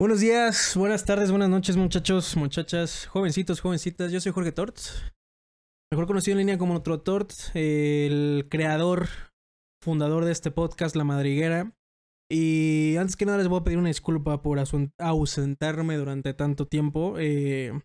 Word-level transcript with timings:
Buenos 0.00 0.20
días, 0.20 0.76
buenas 0.78 1.04
tardes, 1.04 1.30
buenas 1.30 1.50
noches, 1.50 1.76
muchachos, 1.76 2.34
muchachas, 2.34 3.04
jovencitos, 3.04 3.60
jovencitas. 3.60 4.10
Yo 4.10 4.18
soy 4.18 4.32
Jorge 4.32 4.50
Tort, 4.50 4.78
mejor 5.92 6.06
conocido 6.06 6.32
en 6.32 6.38
línea 6.38 6.56
como 6.56 6.74
Otro 6.74 7.02
Tort, 7.02 7.32
el 7.52 8.46
creador, 8.50 9.08
fundador 9.84 10.24
de 10.24 10.32
este 10.32 10.50
podcast, 10.50 10.96
La 10.96 11.04
Madriguera. 11.04 11.76
Y 12.30 12.96
antes 12.96 13.14
que 13.14 13.26
nada 13.26 13.36
les 13.36 13.48
voy 13.48 13.60
a 13.60 13.64
pedir 13.64 13.76
una 13.76 13.88
disculpa 13.88 14.40
por 14.40 14.58
ausentarme 14.98 15.96
durante 15.98 16.32
tanto 16.32 16.66
tiempo. 16.66 17.16
Eh, 17.18 17.78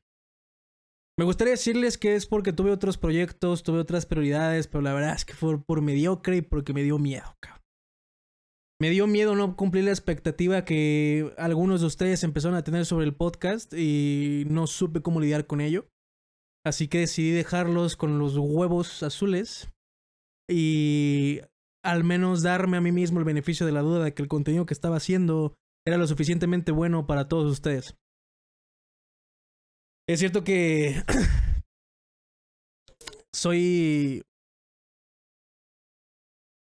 me 1.20 1.26
gustaría 1.26 1.52
decirles 1.52 1.98
que 1.98 2.16
es 2.16 2.28
porque 2.28 2.54
tuve 2.54 2.72
otros 2.72 2.98
proyectos, 2.98 3.62
tuve 3.62 3.80
otras 3.80 4.06
prioridades, 4.06 4.68
pero 4.68 4.84
la 4.84 4.94
verdad 4.94 5.16
es 5.16 5.26
que 5.26 5.34
fue 5.34 5.62
por 5.62 5.82
mediocre 5.82 6.38
y 6.38 6.42
porque 6.42 6.72
me 6.72 6.84
dio 6.84 6.98
miedo, 6.98 7.36
cabrón. 7.42 7.65
Me 8.82 8.90
dio 8.90 9.08
miedo 9.08 9.36
no 9.36 9.56
cumplir 9.56 9.86
la 9.86 9.92
expectativa 9.92 10.66
que 10.66 11.34
algunos 11.38 11.82
de 11.82 11.88
ustedes 11.88 12.24
empezaron 12.24 12.58
a 12.58 12.64
tener 12.64 12.86
sobre 12.86 13.06
el 13.06 13.16
podcast 13.16 13.74
y 13.74 14.44
no 14.50 14.68
supe 14.68 15.02
cómo 15.02 15.22
lidiar 15.22 15.48
con 15.48 15.62
ello. 15.62 15.88
Así 16.66 16.88
que 16.88 17.00
decidí 17.00 17.32
dejarlos 17.32 17.96
con 17.96 18.20
los 18.20 18.38
huevos 18.38 19.04
azules 19.04 19.70
y 20.50 21.40
al 21.86 22.04
menos 22.04 22.42
darme 22.42 22.78
a 22.78 22.82
mí 22.82 22.92
mismo 22.92 23.20
el 23.20 23.26
beneficio 23.26 23.66
de 23.66 23.72
la 23.72 23.82
duda 23.82 24.04
de 24.04 24.14
que 24.14 24.24
el 24.24 24.28
contenido 24.28 24.66
que 24.66 24.74
estaba 24.74 24.98
haciendo 24.98 25.54
era 25.88 25.98
lo 25.98 26.08
suficientemente 26.08 26.72
bueno 26.72 27.06
para 27.06 27.30
todos 27.30 27.52
ustedes. 27.52 27.96
Es 30.08 30.20
cierto 30.20 30.44
que 30.44 31.04
soy 33.34 34.24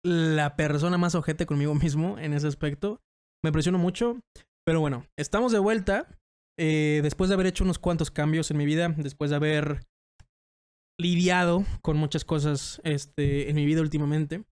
la 0.05 0.55
persona 0.55 0.99
más 0.99 1.15
ojete 1.15 1.47
conmigo 1.47 1.75
mismo 1.75 2.19
en 2.19 2.35
ese 2.35 2.47
aspecto. 2.47 3.01
Me 3.43 3.53
presiono 3.53 3.79
mucho. 3.79 4.21
Pero 4.65 4.81
bueno, 4.81 5.07
estamos 5.19 5.53
de 5.53 5.59
vuelta. 5.59 6.07
Eh, 6.59 7.01
después 7.03 7.29
de 7.29 7.35
haber 7.35 7.47
hecho 7.47 7.65
unos 7.65 7.79
cuantos 7.79 8.11
cambios 8.11 8.51
en 8.51 8.57
mi 8.57 8.65
vida, 8.65 8.89
después 8.97 9.31
de 9.31 9.37
haber 9.37 9.81
lidiado 10.99 11.65
con 11.83 11.97
muchas 11.97 12.25
cosas 12.25 12.81
este, 12.85 13.51
en 13.51 13.57
mi 13.57 13.67
vida 13.67 13.81
últimamente. 13.81 14.45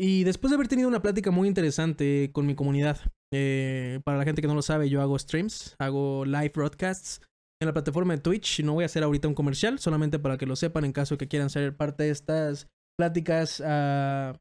Y 0.00 0.24
después 0.24 0.50
de 0.50 0.54
haber 0.54 0.68
tenido 0.68 0.88
una 0.88 1.02
plática 1.02 1.30
muy 1.30 1.46
interesante 1.46 2.30
con 2.32 2.46
mi 2.46 2.54
comunidad. 2.54 2.98
Eh, 3.32 4.00
para 4.02 4.18
la 4.18 4.24
gente 4.24 4.40
que 4.40 4.48
no 4.48 4.54
lo 4.54 4.62
sabe, 4.62 4.88
yo 4.88 5.02
hago 5.02 5.18
streams, 5.18 5.76
hago 5.78 6.24
live 6.24 6.52
broadcasts 6.54 7.20
en 7.60 7.66
la 7.66 7.74
plataforma 7.74 8.14
de 8.14 8.22
Twitch. 8.22 8.60
No 8.64 8.72
voy 8.72 8.84
a 8.84 8.86
hacer 8.86 9.02
ahorita 9.02 9.28
un 9.28 9.34
comercial, 9.34 9.78
solamente 9.78 10.18
para 10.18 10.38
que 10.38 10.46
lo 10.46 10.56
sepan 10.56 10.86
en 10.86 10.92
caso 10.92 11.18
que 11.18 11.28
quieran 11.28 11.50
ser 11.50 11.76
parte 11.76 12.04
de 12.04 12.10
estas 12.10 12.66
pláticas 12.98 13.60
uh, 13.60 14.36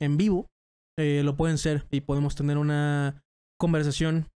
en 0.00 0.16
vivo, 0.16 0.48
eh, 0.98 1.22
lo 1.24 1.36
pueden 1.36 1.58
ser 1.58 1.86
y 1.90 2.00
podemos 2.00 2.34
tener 2.34 2.58
una 2.58 3.22
conversación 3.58 4.28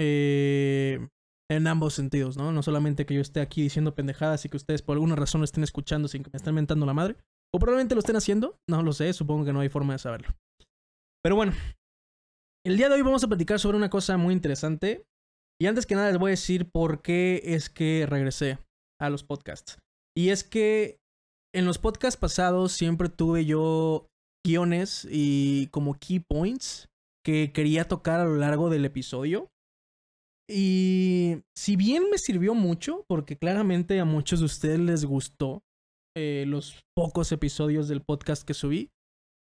eh, 0.00 1.08
en 1.50 1.66
ambos 1.66 1.94
sentidos, 1.94 2.36
¿no? 2.36 2.52
No 2.52 2.62
solamente 2.62 3.06
que 3.06 3.14
yo 3.14 3.20
esté 3.20 3.40
aquí 3.40 3.62
diciendo 3.62 3.94
pendejadas 3.94 4.44
y 4.44 4.48
que 4.48 4.56
ustedes 4.56 4.82
por 4.82 4.94
alguna 4.94 5.16
razón 5.16 5.40
lo 5.40 5.44
estén 5.44 5.64
escuchando 5.64 6.08
sin 6.08 6.22
que 6.22 6.30
me 6.32 6.36
estén 6.36 6.54
mentando 6.54 6.86
la 6.86 6.94
madre. 6.94 7.16
O 7.54 7.58
probablemente 7.58 7.94
lo 7.94 8.00
estén 8.00 8.16
haciendo, 8.16 8.58
no 8.68 8.82
lo 8.82 8.92
sé, 8.92 9.12
supongo 9.12 9.46
que 9.46 9.52
no 9.52 9.60
hay 9.60 9.70
forma 9.70 9.94
de 9.94 9.98
saberlo. 9.98 10.28
Pero 11.22 11.34
bueno, 11.34 11.52
el 12.66 12.76
día 12.76 12.88
de 12.88 12.96
hoy 12.96 13.02
vamos 13.02 13.24
a 13.24 13.28
platicar 13.28 13.58
sobre 13.58 13.78
una 13.78 13.90
cosa 13.90 14.16
muy 14.16 14.34
interesante. 14.34 15.04
Y 15.60 15.66
antes 15.66 15.86
que 15.86 15.94
nada 15.94 16.10
les 16.10 16.18
voy 16.18 16.28
a 16.28 16.30
decir 16.30 16.70
por 16.70 17.02
qué 17.02 17.40
es 17.42 17.70
que 17.70 18.06
regresé 18.08 18.58
a 19.00 19.10
los 19.10 19.24
podcasts. 19.24 19.78
Y 20.16 20.28
es 20.28 20.44
que 20.44 20.98
en 21.54 21.64
los 21.64 21.78
podcasts 21.78 22.20
pasados 22.20 22.72
siempre 22.72 23.08
tuve 23.08 23.44
yo 23.44 24.08
y 25.10 25.66
como 25.70 25.94
key 25.94 26.20
points 26.20 26.88
que 27.24 27.52
quería 27.52 27.84
tocar 27.84 28.20
a 28.20 28.24
lo 28.24 28.36
largo 28.36 28.70
del 28.70 28.84
episodio. 28.84 29.50
Y 30.48 31.42
si 31.54 31.76
bien 31.76 32.08
me 32.10 32.16
sirvió 32.16 32.54
mucho, 32.54 33.04
porque 33.06 33.36
claramente 33.36 34.00
a 34.00 34.06
muchos 34.06 34.38
de 34.40 34.46
ustedes 34.46 34.78
les 34.78 35.04
gustó 35.04 35.62
eh, 36.16 36.44
los 36.46 36.82
pocos 36.96 37.30
episodios 37.32 37.88
del 37.88 38.02
podcast 38.02 38.46
que 38.46 38.54
subí, 38.54 38.90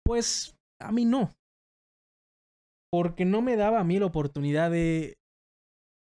pues 0.06 0.56
a 0.80 0.94
mí 0.94 1.04
no. 1.04 1.32
Porque 2.90 3.26
no 3.26 3.42
me 3.42 3.58
daba 3.58 3.82
a 3.82 3.84
mí 3.84 4.00
la 4.00 4.06
oportunidad 4.06 4.72
de, 4.72 5.18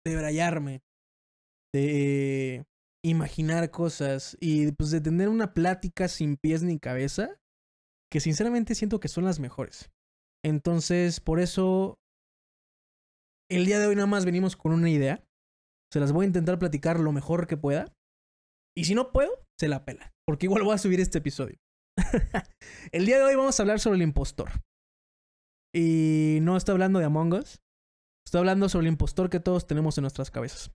de 0.05 0.15
brayarme, 0.15 0.81
de 1.73 2.65
imaginar 3.03 3.71
cosas 3.71 4.37
y 4.39 4.71
pues 4.73 4.91
de 4.91 5.01
tener 5.01 5.29
una 5.29 5.55
plática 5.55 6.07
sin 6.07 6.37
pies 6.37 6.61
ni 6.61 6.77
cabeza 6.77 7.39
que 8.11 8.19
sinceramente 8.19 8.75
siento 8.75 8.99
que 8.99 9.07
son 9.07 9.25
las 9.25 9.39
mejores. 9.39 9.89
Entonces, 10.43 11.19
por 11.19 11.39
eso, 11.39 11.95
el 13.49 13.65
día 13.65 13.79
de 13.79 13.87
hoy 13.87 13.95
nada 13.95 14.07
más 14.07 14.25
venimos 14.25 14.55
con 14.55 14.71
una 14.71 14.89
idea. 14.89 15.23
Se 15.91 15.99
las 15.99 16.11
voy 16.11 16.25
a 16.25 16.27
intentar 16.27 16.59
platicar 16.59 16.99
lo 16.99 17.11
mejor 17.11 17.47
que 17.47 17.57
pueda. 17.57 17.93
Y 18.75 18.85
si 18.85 18.95
no 18.95 19.11
puedo, 19.11 19.31
se 19.59 19.67
la 19.67 19.85
pela. 19.85 20.13
Porque 20.25 20.45
igual 20.45 20.63
voy 20.63 20.75
a 20.75 20.77
subir 20.77 20.99
este 20.99 21.17
episodio. 21.19 21.57
el 22.91 23.05
día 23.05 23.17
de 23.17 23.23
hoy 23.23 23.35
vamos 23.35 23.59
a 23.59 23.63
hablar 23.63 23.79
sobre 23.79 23.95
el 23.95 24.03
impostor. 24.03 24.51
Y 25.73 26.39
no 26.41 26.57
estoy 26.57 26.73
hablando 26.73 26.99
de 26.99 27.05
Among 27.05 27.33
Us. 27.33 27.61
Estoy 28.25 28.39
hablando 28.39 28.69
sobre 28.69 28.87
el 28.87 28.93
impostor 28.93 29.29
que 29.29 29.39
todos 29.39 29.67
tenemos 29.67 29.97
en 29.97 30.03
nuestras 30.03 30.31
cabezas 30.31 30.71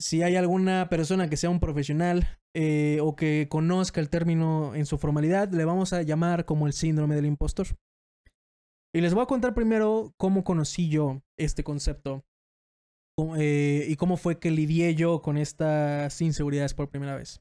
si 0.00 0.22
hay 0.22 0.36
alguna 0.36 0.88
persona 0.88 1.28
que 1.28 1.36
sea 1.36 1.50
un 1.50 1.60
profesional 1.60 2.26
eh, 2.54 2.98
o 3.00 3.16
que 3.16 3.46
conozca 3.48 4.00
el 4.00 4.10
término 4.10 4.74
en 4.74 4.86
su 4.86 4.98
formalidad, 4.98 5.50
le 5.52 5.64
vamos 5.64 5.92
a 5.92 6.02
llamar 6.02 6.44
como 6.44 6.66
el 6.66 6.72
síndrome 6.72 7.14
del 7.14 7.26
impostor. 7.26 7.68
Y 8.94 9.00
les 9.00 9.14
voy 9.14 9.22
a 9.22 9.26
contar 9.26 9.54
primero 9.54 10.12
cómo 10.18 10.44
conocí 10.44 10.88
yo 10.88 11.22
este 11.38 11.64
concepto 11.64 12.24
eh, 13.38 13.86
y 13.88 13.96
cómo 13.96 14.16
fue 14.16 14.38
que 14.38 14.50
lidié 14.50 14.94
yo 14.94 15.22
con 15.22 15.38
estas 15.38 16.20
inseguridades 16.20 16.74
por 16.74 16.90
primera 16.90 17.16
vez. 17.16 17.40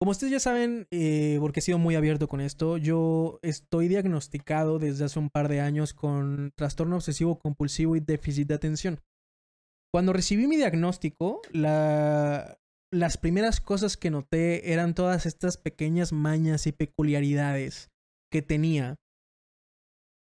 Como 0.00 0.12
ustedes 0.12 0.32
ya 0.32 0.40
saben, 0.40 0.86
eh, 0.90 1.36
porque 1.40 1.60
he 1.60 1.62
sido 1.62 1.78
muy 1.78 1.94
abierto 1.94 2.26
con 2.26 2.40
esto, 2.40 2.78
yo 2.78 3.38
estoy 3.42 3.88
diagnosticado 3.88 4.78
desde 4.78 5.04
hace 5.04 5.18
un 5.18 5.28
par 5.28 5.48
de 5.48 5.60
años 5.60 5.92
con 5.92 6.52
trastorno 6.56 6.96
obsesivo 6.96 7.38
compulsivo 7.38 7.96
y 7.96 8.00
déficit 8.00 8.48
de 8.48 8.54
atención. 8.54 9.00
Cuando 9.92 10.12
recibí 10.12 10.46
mi 10.46 10.56
diagnóstico, 10.56 11.42
las 11.52 13.16
primeras 13.20 13.60
cosas 13.60 13.96
que 13.96 14.10
noté 14.10 14.72
eran 14.72 14.94
todas 14.94 15.26
estas 15.26 15.56
pequeñas 15.56 16.12
mañas 16.12 16.66
y 16.66 16.72
peculiaridades 16.72 17.90
que 18.30 18.42
tenía. 18.42 18.96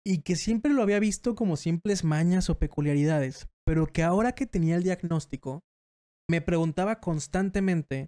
Y 0.05 0.21
que 0.21 0.35
siempre 0.35 0.73
lo 0.73 0.83
había 0.83 0.99
visto 0.99 1.35
como 1.35 1.55
simples 1.55 2.03
mañas 2.03 2.49
o 2.49 2.59
peculiaridades, 2.59 3.47
pero 3.65 3.87
que 3.87 4.03
ahora 4.03 4.33
que 4.33 4.45
tenía 4.45 4.75
el 4.75 4.83
diagnóstico, 4.83 5.61
me 6.29 6.41
preguntaba 6.41 6.99
constantemente 6.99 8.07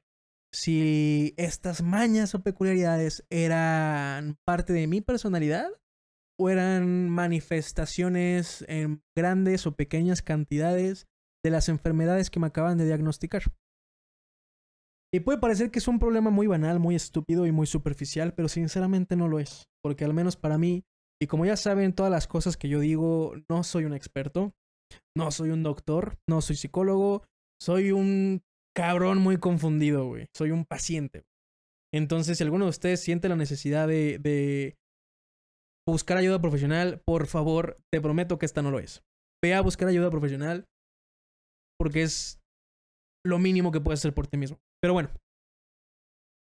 si 0.54 1.34
estas 1.38 1.82
mañas 1.82 2.36
o 2.36 2.44
peculiaridades 2.44 3.26
eran 3.30 4.38
parte 4.46 4.74
de 4.74 4.88
mi 4.88 5.02
personalidad 5.02 5.70
o 6.40 6.50
eran 6.50 7.10
manifestaciones 7.10 8.64
en 8.68 9.02
grandes 9.16 9.66
o 9.66 9.76
pequeñas 9.76 10.22
cantidades 10.22 11.08
de 11.48 11.52
las 11.52 11.70
enfermedades 11.70 12.30
que 12.30 12.40
me 12.40 12.48
acaban 12.48 12.78
de 12.78 12.86
diagnosticar. 12.86 13.44
Y 15.14 15.22
puede 15.22 15.40
parecer 15.40 15.72
que 15.72 15.80
es 15.80 15.88
un 15.88 16.00
problema 16.00 16.30
muy 16.30 16.48
banal, 16.48 16.80
muy 16.80 16.96
estúpido 16.96 17.46
y 17.46 17.52
muy 17.52 17.66
superficial, 17.66 18.34
pero 18.34 18.50
sinceramente 18.50 19.16
no 19.16 19.28
lo 19.28 19.40
es, 19.40 19.70
porque 19.82 20.04
al 20.04 20.14
menos 20.14 20.36
para 20.36 20.58
mí, 20.58 20.84
y 21.22 21.28
como 21.28 21.46
ya 21.46 21.56
saben 21.56 21.94
todas 21.94 22.12
las 22.12 22.28
cosas 22.28 22.58
que 22.58 22.68
yo 22.68 22.82
digo, 22.82 23.34
no 23.50 23.64
soy 23.64 23.86
un 23.86 23.94
experto, 23.94 24.54
no 25.16 25.32
soy 25.32 25.52
un 25.52 25.64
doctor, 25.64 26.18
no 26.30 26.42
soy 26.42 26.58
psicólogo, 26.58 27.24
soy 27.62 27.92
un 27.92 28.42
cabrón 28.76 29.20
muy 29.20 29.38
confundido, 29.38 30.06
güey, 30.06 30.28
soy 30.36 30.52
un 30.52 30.66
paciente. 30.66 31.24
Entonces, 31.94 32.38
si 32.38 32.44
alguno 32.44 32.66
de 32.66 32.72
ustedes 32.72 33.02
siente 33.02 33.30
la 33.30 33.38
necesidad 33.38 33.88
de, 33.88 34.20
de 34.20 34.76
buscar 35.88 36.18
ayuda 36.18 36.42
profesional, 36.42 37.02
por 37.06 37.28
favor, 37.28 37.78
te 37.92 38.02
prometo 38.02 38.38
que 38.38 38.46
esta 38.46 38.62
no 38.62 38.72
lo 38.72 38.80
es. 38.80 39.04
Ve 39.42 39.56
a 39.56 39.62
buscar 39.62 39.88
ayuda 39.88 40.12
profesional, 40.12 40.66
porque 41.80 42.04
es 42.04 42.42
lo 43.26 43.40
mínimo 43.40 43.72
que 43.72 43.82
puedes 43.82 44.00
hacer 44.00 44.14
por 44.14 44.28
ti 44.28 44.38
mismo. 44.38 44.60
Pero 44.82 44.94
bueno, 44.94 45.10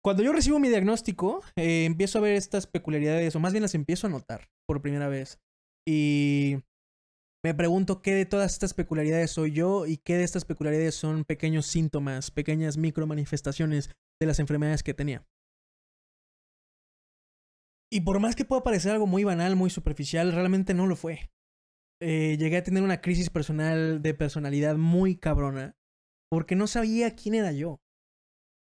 cuando 0.03 0.21
yo 0.21 0.33
recibo 0.33 0.59
mi 0.59 0.69
diagnóstico, 0.69 1.41
eh, 1.55 1.85
empiezo 1.85 2.19
a 2.19 2.21
ver 2.21 2.35
estas 2.35 2.67
peculiaridades, 2.67 3.35
o 3.35 3.39
más 3.39 3.53
bien 3.53 3.63
las 3.63 3.75
empiezo 3.75 4.07
a 4.07 4.11
notar 4.11 4.49
por 4.67 4.81
primera 4.81 5.07
vez. 5.07 5.39
Y 5.87 6.57
me 7.43 7.53
pregunto 7.53 8.01
qué 8.01 8.13
de 8.13 8.25
todas 8.25 8.53
estas 8.53 8.73
peculiaridades 8.73 9.31
soy 9.31 9.51
yo 9.51 9.85
y 9.85 9.97
qué 9.97 10.17
de 10.17 10.23
estas 10.23 10.45
peculiaridades 10.45 10.95
son 10.95 11.25
pequeños 11.25 11.65
síntomas, 11.65 12.31
pequeñas 12.31 12.77
micromanifestaciones 12.77 13.89
de 14.19 14.27
las 14.27 14.39
enfermedades 14.39 14.83
que 14.83 14.93
tenía. 14.93 15.25
Y 17.91 18.01
por 18.01 18.19
más 18.19 18.35
que 18.35 18.45
pueda 18.45 18.63
parecer 18.63 18.91
algo 18.91 19.07
muy 19.07 19.23
banal, 19.23 19.55
muy 19.55 19.69
superficial, 19.69 20.31
realmente 20.31 20.73
no 20.73 20.87
lo 20.87 20.95
fue. 20.95 21.31
Eh, 22.07 22.37
llegué 22.37 22.57
a 22.57 22.63
tener 22.63 22.83
una 22.83 23.01
crisis 23.01 23.31
personal 23.31 23.99
de 23.99 24.13
personalidad 24.13 24.75
muy 24.75 25.15
cabrona 25.15 25.75
porque 26.29 26.55
no 26.55 26.67
sabía 26.67 27.15
quién 27.15 27.33
era 27.33 27.51
yo. 27.51 27.81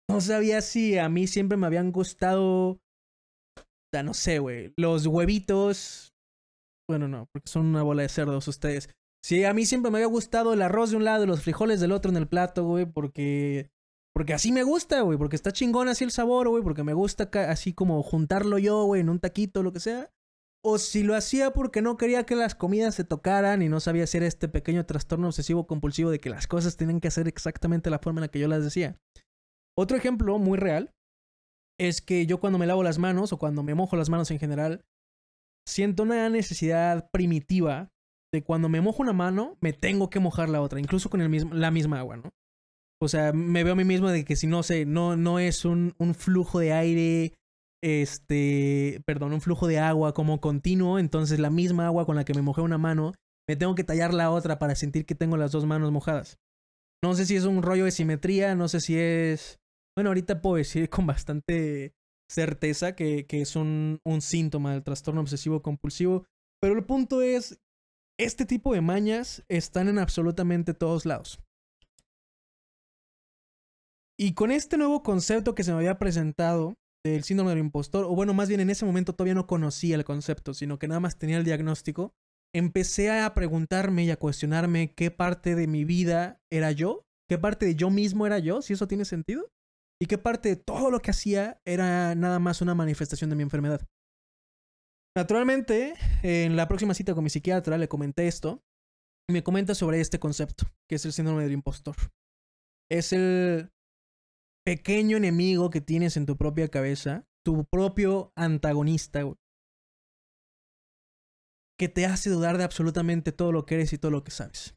No 0.07 0.21
sabía 0.21 0.61
si 0.61 0.99
a 0.99 1.09
mí 1.09 1.25
siempre 1.25 1.57
me 1.57 1.65
habían 1.65 1.91
gustado, 1.91 2.79
ya 3.91 4.03
no 4.03 4.13
sé, 4.13 4.37
güey, 4.37 4.75
los 4.77 5.07
huevitos. 5.07 6.13
Bueno, 6.87 7.07
no, 7.07 7.27
porque 7.33 7.49
son 7.49 7.65
una 7.65 7.81
bola 7.81 8.03
de 8.03 8.09
cerdos 8.09 8.47
ustedes. 8.47 8.89
Sí, 9.23 9.43
a 9.43 9.55
mí 9.55 9.65
siempre 9.65 9.89
me 9.89 9.97
había 9.97 10.07
gustado 10.07 10.53
el 10.53 10.61
arroz 10.61 10.91
de 10.91 10.97
un 10.97 11.05
lado 11.05 11.23
y 11.23 11.27
los 11.27 11.41
frijoles 11.41 11.79
del 11.79 11.93
otro 11.93 12.11
en 12.11 12.17
el 12.17 12.27
plato, 12.27 12.63
güey, 12.65 12.85
porque... 12.85 13.71
Porque 14.13 14.35
así 14.35 14.51
me 14.51 14.61
gusta, 14.61 15.01
güey, 15.01 15.17
porque 15.17 15.35
está 15.35 15.51
chingón 15.51 15.87
así 15.87 16.03
el 16.03 16.11
sabor, 16.11 16.47
güey, 16.47 16.63
porque 16.63 16.83
me 16.83 16.93
gusta 16.93 17.31
así 17.49 17.73
como 17.73 18.03
juntarlo 18.03 18.59
yo, 18.59 18.83
güey, 18.83 19.01
en 19.01 19.09
un 19.09 19.19
taquito, 19.19 19.63
lo 19.63 19.73
que 19.73 19.79
sea. 19.79 20.11
O 20.67 20.79
si 20.79 21.03
lo 21.03 21.15
hacía 21.15 21.51
porque 21.51 21.83
no 21.83 21.95
quería 21.95 22.25
que 22.25 22.35
las 22.35 22.55
comidas 22.55 22.95
se 22.95 23.03
tocaran 23.03 23.61
y 23.61 23.69
no 23.69 23.79
sabía 23.79 24.05
hacer 24.05 24.23
este 24.23 24.47
pequeño 24.47 24.83
trastorno 24.87 25.27
obsesivo 25.27 25.67
compulsivo 25.67 26.09
de 26.09 26.19
que 26.19 26.31
las 26.31 26.47
cosas 26.47 26.75
tienen 26.75 26.99
que 26.99 27.07
hacer 27.07 27.27
exactamente 27.27 27.91
la 27.91 27.99
forma 27.99 28.19
en 28.19 28.23
la 28.23 28.27
que 28.29 28.39
yo 28.39 28.47
las 28.47 28.63
decía. 28.63 28.97
Otro 29.77 29.95
ejemplo 29.95 30.39
muy 30.39 30.57
real 30.57 30.91
es 31.79 32.01
que 32.01 32.25
yo 32.25 32.39
cuando 32.39 32.57
me 32.57 32.65
lavo 32.65 32.81
las 32.81 32.97
manos 32.97 33.31
o 33.31 33.37
cuando 33.37 33.61
me 33.61 33.75
mojo 33.75 33.95
las 33.95 34.09
manos 34.09 34.31
en 34.31 34.39
general, 34.39 34.83
siento 35.67 36.01
una 36.01 36.27
necesidad 36.29 37.11
primitiva 37.11 37.89
de 38.33 38.43
cuando 38.43 38.67
me 38.67 38.81
mojo 38.81 39.03
una 39.03 39.13
mano, 39.13 39.59
me 39.61 39.71
tengo 39.71 40.09
que 40.09 40.19
mojar 40.19 40.49
la 40.49 40.61
otra, 40.61 40.79
incluso 40.79 41.11
con 41.11 41.21
el 41.21 41.29
mismo, 41.29 41.53
la 41.53 41.69
misma 41.69 41.99
agua, 41.99 42.17
¿no? 42.17 42.31
O 42.99 43.07
sea, 43.07 43.33
me 43.33 43.63
veo 43.63 43.73
a 43.73 43.75
mí 43.75 43.83
mismo 43.83 44.09
de 44.09 44.25
que 44.25 44.35
si 44.35 44.47
no 44.47 44.63
sé, 44.63 44.85
no, 44.85 45.15
no 45.15 45.37
es 45.37 45.63
un, 45.63 45.93
un 45.99 46.15
flujo 46.15 46.57
de 46.57 46.73
aire, 46.73 47.33
este, 47.83 49.01
perdón, 49.05 49.33
un 49.33 49.41
flujo 49.41 49.67
de 49.67 49.79
agua 49.79 50.13
como 50.13 50.41
continuo, 50.41 50.99
entonces 50.99 51.39
la 51.39 51.49
misma 51.49 51.87
agua 51.87 52.05
con 52.05 52.15
la 52.15 52.25
que 52.25 52.33
me 52.33 52.41
mojé 52.41 52.61
una 52.61 52.77
mano, 52.77 53.13
me 53.47 53.55
tengo 53.55 53.75
que 53.75 53.83
tallar 53.83 54.13
la 54.13 54.31
otra 54.31 54.59
para 54.59 54.75
sentir 54.75 55.05
que 55.05 55.15
tengo 55.15 55.37
las 55.37 55.51
dos 55.51 55.65
manos 55.65 55.91
mojadas. 55.91 56.39
No 57.03 57.13
sé 57.13 57.25
si 57.25 57.35
es 57.35 57.45
un 57.45 57.61
rollo 57.61 57.85
de 57.85 57.91
simetría, 57.91 58.55
no 58.55 58.67
sé 58.67 58.81
si 58.81 58.97
es 58.97 59.59
bueno, 59.95 60.09
ahorita 60.09 60.41
puedo 60.41 60.57
decir 60.57 60.89
con 60.89 61.07
bastante 61.07 61.93
certeza 62.29 62.95
que, 62.95 63.25
es 63.29 63.55
un, 63.55 63.99
un 64.03 64.21
síntoma 64.21 64.73
del 64.73 64.83
trastorno 64.83 65.21
obsesivo 65.21 65.61
compulsivo, 65.61 66.25
pero 66.61 66.75
el 66.75 66.85
punto 66.85 67.21
es, 67.21 67.59
este 68.19 68.45
tipo 68.45 68.73
de 68.73 68.81
mañas 68.81 69.43
están 69.47 69.87
en 69.87 69.99
absolutamente 69.99 70.73
todos 70.73 71.05
lados. 71.05 71.39
Y 74.17 74.33
con 74.33 74.51
este 74.51 74.77
nuevo 74.77 75.03
concepto 75.03 75.55
que 75.55 75.63
se 75.63 75.71
me 75.71 75.77
había 75.77 75.99
presentado 75.99 76.75
del 77.11 77.23
síndrome 77.23 77.51
del 77.51 77.59
impostor, 77.59 78.05
o 78.05 78.15
bueno, 78.15 78.33
más 78.33 78.49
bien 78.49 78.59
en 78.59 78.69
ese 78.69 78.85
momento 78.85 79.13
todavía 79.13 79.35
no 79.35 79.47
conocía 79.47 79.95
el 79.95 80.03
concepto, 80.03 80.53
sino 80.53 80.79
que 80.79 80.87
nada 80.87 80.99
más 80.99 81.17
tenía 81.17 81.37
el 81.37 81.45
diagnóstico, 81.45 82.13
empecé 82.53 83.11
a 83.11 83.33
preguntarme 83.33 84.05
y 84.05 84.11
a 84.11 84.17
cuestionarme 84.17 84.93
qué 84.93 85.11
parte 85.11 85.55
de 85.55 85.67
mi 85.67 85.85
vida 85.85 86.41
era 86.51 86.71
yo, 86.71 87.05
qué 87.29 87.37
parte 87.37 87.65
de 87.65 87.75
yo 87.75 87.89
mismo 87.89 88.25
era 88.25 88.39
yo, 88.39 88.61
si 88.61 88.73
eso 88.73 88.87
tiene 88.87 89.05
sentido 89.05 89.51
y 90.01 90.07
qué 90.07 90.17
parte 90.17 90.49
de 90.49 90.55
todo 90.55 90.89
lo 90.89 90.99
que 90.99 91.11
hacía 91.11 91.61
era 91.65 92.15
nada 92.15 92.39
más 92.39 92.61
una 92.61 92.73
manifestación 92.75 93.29
de 93.29 93.35
mi 93.35 93.43
enfermedad. 93.43 93.87
Naturalmente, 95.15 95.93
en 96.23 96.55
la 96.55 96.67
próxima 96.67 96.93
cita 96.93 97.13
con 97.13 97.23
mi 97.23 97.29
psiquiatra 97.29 97.77
le 97.77 97.87
comenté 97.87 98.27
esto 98.27 98.63
y 99.29 99.33
me 99.33 99.43
comenta 99.43 99.75
sobre 99.75 100.01
este 100.01 100.19
concepto, 100.19 100.65
que 100.89 100.95
es 100.95 101.05
el 101.05 101.13
síndrome 101.13 101.43
del 101.43 101.53
impostor. 101.53 101.95
Es 102.89 103.13
el 103.13 103.71
pequeño 104.65 105.17
enemigo 105.17 105.69
que 105.69 105.81
tienes 105.81 106.17
en 106.17 106.25
tu 106.25 106.37
propia 106.37 106.67
cabeza, 106.69 107.27
tu 107.45 107.65
propio 107.65 108.33
antagonista, 108.35 109.21
que 111.77 111.87
te 111.89 112.05
hace 112.05 112.29
dudar 112.29 112.57
de 112.57 112.63
absolutamente 112.63 113.31
todo 113.31 113.51
lo 113.51 113.65
que 113.65 113.75
eres 113.75 113.93
y 113.93 113.97
todo 113.97 114.11
lo 114.11 114.23
que 114.23 114.31
sabes. 114.31 114.75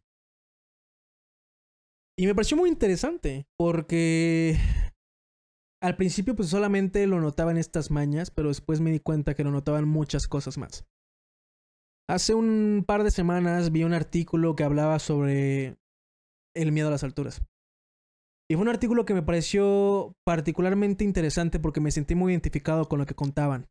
Y 2.19 2.27
me 2.27 2.35
pareció 2.35 2.57
muy 2.57 2.69
interesante, 2.69 3.47
porque 3.57 4.57
al 5.81 5.97
principio 5.97 6.35
pues 6.35 6.49
solamente 6.49 7.07
lo 7.07 7.21
notaba 7.21 7.53
en 7.53 7.59
estas 7.59 7.91
mañas, 7.91 8.31
pero 8.31 8.49
después 8.49 8.81
me 8.81 8.91
di 8.91 8.99
cuenta 8.99 9.35
que 9.35 9.45
lo 9.45 9.53
notaban 9.53 9.87
muchas 9.89 10.27
cosas 10.27 10.59
más. 10.59 10.85
Hace 12.11 12.35
un 12.35 12.85
par 12.87 13.05
de 13.05 13.11
semanas 13.11 13.71
vi 13.71 13.85
un 13.85 13.95
artículo 13.95 14.57
que 14.57 14.65
hablaba 14.65 14.99
sobre 14.99 15.79
el 16.57 16.73
miedo 16.73 16.89
a 16.89 16.91
las 16.91 17.05
alturas. 17.05 17.43
Y 18.51 18.55
fue 18.55 18.63
un 18.63 18.69
artículo 18.69 19.05
que 19.05 19.15
me 19.15 19.23
pareció 19.23 20.15
particularmente 20.25 21.05
interesante 21.05 21.61
porque 21.61 21.81
me 21.81 21.91
sentí 21.91 22.15
muy 22.15 22.33
identificado 22.33 22.89
con 22.89 22.99
lo 22.99 23.07
que 23.07 23.15
contaban. 23.15 23.67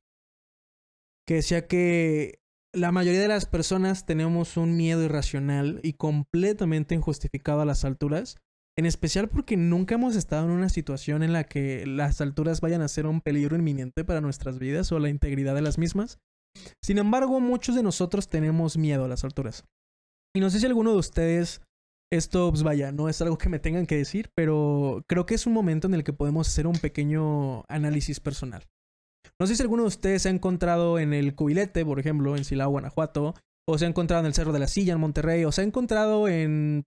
Que 1.26 1.36
decía 1.36 1.68
que 1.68 2.40
la 2.74 2.92
mayoría 2.92 3.22
de 3.22 3.28
las 3.28 3.48
personas 3.48 4.06
tenemos 4.06 4.56
un 4.56 4.78
miedo 4.78 5.04
irracional 5.04 5.80
y 5.84 5.94
completamente 5.94 6.94
injustificado 6.94 7.62
a 7.62 7.66
las 7.66 7.86
alturas 7.86 8.38
en 8.78 8.86
especial 8.86 9.28
porque 9.28 9.58
nunca 9.58 9.96
hemos 9.96 10.16
estado 10.16 10.46
en 10.46 10.52
una 10.52 10.70
situación 10.70 11.24
en 11.24 11.34
la 11.34 11.46
que 11.46 11.86
las 11.88 12.22
alturas 12.22 12.62
vayan 12.62 12.82
a 12.82 12.88
ser 12.88 13.08
un 13.08 13.22
peligro 13.22 13.56
inminente 13.56 14.06
para 14.06 14.22
nuestras 14.22 14.60
vidas 14.60 14.92
o 14.92 15.00
la 15.00 15.10
integridad 15.10 15.56
de 15.56 15.64
las 15.64 15.80
mismas. 15.80 16.20
Sin 16.84 17.00
embargo, 17.00 17.40
muchos 17.40 17.76
de 17.76 17.82
nosotros 17.82 18.30
tenemos 18.30 18.78
miedo 18.78 19.06
a 19.06 19.08
las 19.08 19.24
alturas. 19.24 19.66
Y 20.36 20.40
no 20.40 20.52
sé 20.52 20.60
si 20.60 20.68
alguno 20.68 20.92
de 20.92 21.00
ustedes, 21.00 21.62
esto, 22.12 22.50
pues 22.50 22.64
vaya, 22.64 22.92
no 22.92 23.10
es 23.10 23.22
algo 23.22 23.38
que 23.38 23.50
me 23.50 23.60
tengan 23.60 23.86
que 23.86 23.98
decir, 23.98 24.30
pero 24.36 25.04
creo 25.08 25.26
que 25.26 25.36
es 25.36 25.46
un 25.46 25.54
momento 25.54 25.88
en 25.88 25.94
el 25.94 26.04
que 26.04 26.14
podemos 26.14 26.48
hacer 26.48 26.68
un 26.68 26.78
pequeño 26.78 27.64
análisis 27.68 28.20
personal. 28.20 28.64
No 29.40 29.46
sé 29.46 29.56
si 29.56 29.62
alguno 29.62 29.84
de 29.84 29.90
ustedes 29.90 30.24
se 30.24 30.30
ha 30.30 30.32
encontrado 30.32 31.00
en 31.00 31.14
el 31.14 31.36
Cubilete, 31.36 31.86
por 31.86 32.00
ejemplo, 32.00 32.36
en 32.36 32.46
Silao, 32.46 32.72
Guanajuato, 32.72 33.36
o 33.68 33.78
se 33.78 33.86
ha 33.86 33.90
encontrado 33.90 34.22
en 34.22 34.28
el 34.28 34.34
Cerro 34.34 34.54
de 34.54 34.60
la 34.60 34.68
Silla, 34.68 34.94
en 34.94 35.00
Monterrey, 35.00 35.44
o 35.44 35.52
se 35.52 35.62
ha 35.62 35.64
encontrado 35.66 36.28
en 36.28 36.86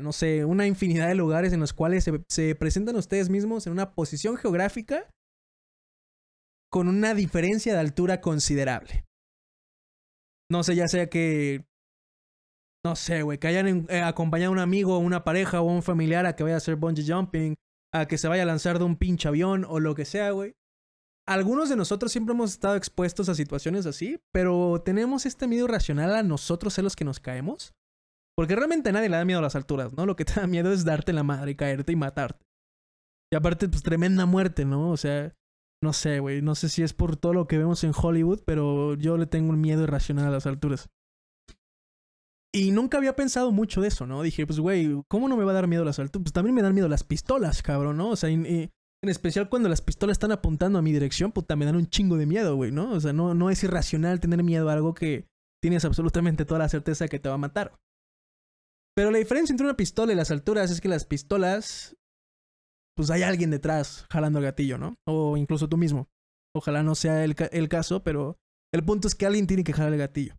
no 0.00 0.12
sé, 0.12 0.44
una 0.44 0.66
infinidad 0.66 1.08
de 1.08 1.14
lugares 1.14 1.52
en 1.52 1.60
los 1.60 1.72
cuales 1.72 2.08
se, 2.28 2.54
presentan 2.54 2.96
ustedes 2.96 3.28
mismos 3.30 3.66
en 3.66 3.72
una 3.72 3.94
posición 3.94 4.36
geográfica 4.36 5.10
con 6.70 6.88
una 6.88 7.14
diferencia 7.14 7.72
de 7.72 7.80
altura 7.80 8.20
considerable. 8.20 9.04
No 10.50 10.62
sé, 10.62 10.76
ya 10.76 10.88
sea 10.88 11.08
que. 11.08 11.64
No 12.84 12.96
sé, 12.96 13.22
güey, 13.22 13.38
que 13.38 13.46
hayan 13.46 13.86
eh, 13.88 14.02
acompañado 14.02 14.50
a 14.50 14.52
un 14.52 14.58
amigo, 14.58 14.98
una 14.98 15.24
pareja 15.24 15.62
o 15.62 15.64
un 15.64 15.82
familiar 15.82 16.26
a 16.26 16.36
que 16.36 16.42
vaya 16.42 16.56
a 16.56 16.58
hacer 16.58 16.76
bungee 16.76 17.10
jumping, 17.10 17.54
a 17.92 18.06
que 18.06 18.18
se 18.18 18.28
vaya 18.28 18.42
a 18.42 18.46
lanzar 18.46 18.78
de 18.78 18.84
un 18.84 18.96
pinche 18.96 19.26
avión 19.26 19.64
o 19.66 19.80
lo 19.80 19.94
que 19.94 20.04
sea, 20.04 20.30
güey. 20.32 20.54
Algunos 21.26 21.70
de 21.70 21.76
nosotros 21.76 22.12
siempre 22.12 22.34
hemos 22.34 22.50
estado 22.50 22.76
expuestos 22.76 23.30
a 23.30 23.34
situaciones 23.34 23.86
así, 23.86 24.20
pero 24.32 24.82
tenemos 24.84 25.24
este 25.24 25.48
miedo 25.48 25.66
racional 25.66 26.14
a 26.14 26.22
nosotros 26.22 26.74
ser 26.74 26.84
los 26.84 26.96
que 26.96 27.06
nos 27.06 27.20
caemos. 27.20 27.72
Porque 28.36 28.56
realmente 28.56 28.90
a 28.90 28.92
nadie 28.92 29.08
le 29.08 29.16
da 29.16 29.24
miedo 29.24 29.38
a 29.38 29.42
las 29.42 29.56
alturas, 29.56 29.94
¿no? 29.94 30.04
Lo 30.04 30.16
que 30.16 30.24
te 30.26 30.40
da 30.40 30.46
miedo 30.46 30.70
es 30.70 30.84
darte 30.84 31.14
la 31.14 31.22
madre, 31.22 31.56
caerte 31.56 31.92
y 31.92 31.96
matarte. 31.96 32.44
Y 33.32 33.36
aparte, 33.36 33.68
pues 33.68 33.82
tremenda 33.82 34.26
muerte, 34.26 34.66
¿no? 34.66 34.90
O 34.90 34.98
sea, 34.98 35.34
no 35.82 35.94
sé, 35.94 36.18
güey. 36.18 36.42
No 36.42 36.54
sé 36.54 36.68
si 36.68 36.82
es 36.82 36.92
por 36.92 37.16
todo 37.16 37.32
lo 37.32 37.46
que 37.46 37.56
vemos 37.56 37.82
en 37.84 37.92
Hollywood, 37.96 38.42
pero 38.44 38.94
yo 38.94 39.16
le 39.16 39.26
tengo 39.26 39.50
un 39.50 39.60
miedo 39.60 39.84
irracional 39.84 40.26
a 40.26 40.30
las 40.30 40.46
alturas. 40.46 40.90
Y 42.54 42.70
nunca 42.70 42.98
había 42.98 43.16
pensado 43.16 43.50
mucho 43.50 43.80
de 43.80 43.88
eso, 43.88 44.06
¿no? 44.06 44.22
Dije, 44.22 44.46
pues, 44.46 44.60
güey, 44.60 45.02
¿cómo 45.08 45.28
no 45.28 45.36
me 45.36 45.42
va 45.42 45.50
a 45.50 45.54
dar 45.54 45.66
miedo 45.66 45.84
las 45.84 45.98
alturas? 45.98 46.22
Pues 46.22 46.32
también 46.32 46.54
me 46.54 46.62
dan 46.62 46.72
miedo 46.72 46.88
las 46.88 47.02
pistolas, 47.02 47.62
cabrón, 47.62 47.96
¿no? 47.96 48.10
O 48.10 48.16
sea, 48.16 48.30
en 48.30 48.70
especial 49.02 49.48
cuando 49.48 49.68
las 49.68 49.82
pistolas 49.82 50.14
están 50.14 50.30
apuntando 50.30 50.78
a 50.78 50.82
mi 50.82 50.92
dirección, 50.92 51.32
puta, 51.32 51.56
me 51.56 51.64
dan 51.64 51.74
un 51.74 51.88
chingo 51.88 52.16
de 52.16 52.26
miedo, 52.26 52.54
güey, 52.54 52.70
¿no? 52.70 52.92
O 52.92 53.00
sea, 53.00 53.12
no, 53.12 53.34
no 53.34 53.50
es 53.50 53.64
irracional 53.64 54.20
tener 54.20 54.44
miedo 54.44 54.70
a 54.70 54.72
algo 54.72 54.94
que 54.94 55.26
tienes 55.60 55.84
absolutamente 55.84 56.44
toda 56.44 56.60
la 56.60 56.68
certeza 56.68 57.08
que 57.08 57.18
te 57.18 57.28
va 57.28 57.34
a 57.34 57.38
matar. 57.38 57.76
Pero 58.94 59.10
la 59.10 59.18
diferencia 59.18 59.52
entre 59.52 59.66
una 59.66 59.76
pistola 59.76 60.12
y 60.12 60.16
las 60.16 60.30
alturas 60.30 60.70
es 60.70 60.80
que 60.80 60.88
las 60.88 61.06
pistolas, 61.06 61.96
pues 62.94 63.10
hay 63.10 63.24
alguien 63.24 63.50
detrás 63.50 64.06
jalando 64.12 64.38
el 64.38 64.44
gatillo, 64.44 64.78
¿no? 64.78 64.94
O 65.08 65.36
incluso 65.36 65.68
tú 65.68 65.76
mismo. 65.76 66.06
Ojalá 66.54 66.84
no 66.84 66.94
sea 66.94 67.24
el, 67.24 67.34
el 67.50 67.68
caso, 67.68 68.04
pero 68.04 68.36
el 68.72 68.84
punto 68.84 69.08
es 69.08 69.16
que 69.16 69.26
alguien 69.26 69.48
tiene 69.48 69.64
que 69.64 69.72
jalar 69.72 69.92
el 69.92 69.98
gatillo. 69.98 70.36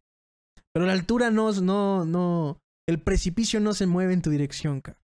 Pero 0.76 0.86
la 0.86 0.94
altura 0.94 1.32
no, 1.32 1.52
no, 1.54 2.06
no, 2.06 2.60
el 2.88 3.02
precipicio 3.02 3.62
no 3.62 3.74
se 3.74 3.88
mueve 3.88 4.14
en 4.14 4.22
tu 4.22 4.30
dirección, 4.30 4.82
cabrón. 4.82 5.02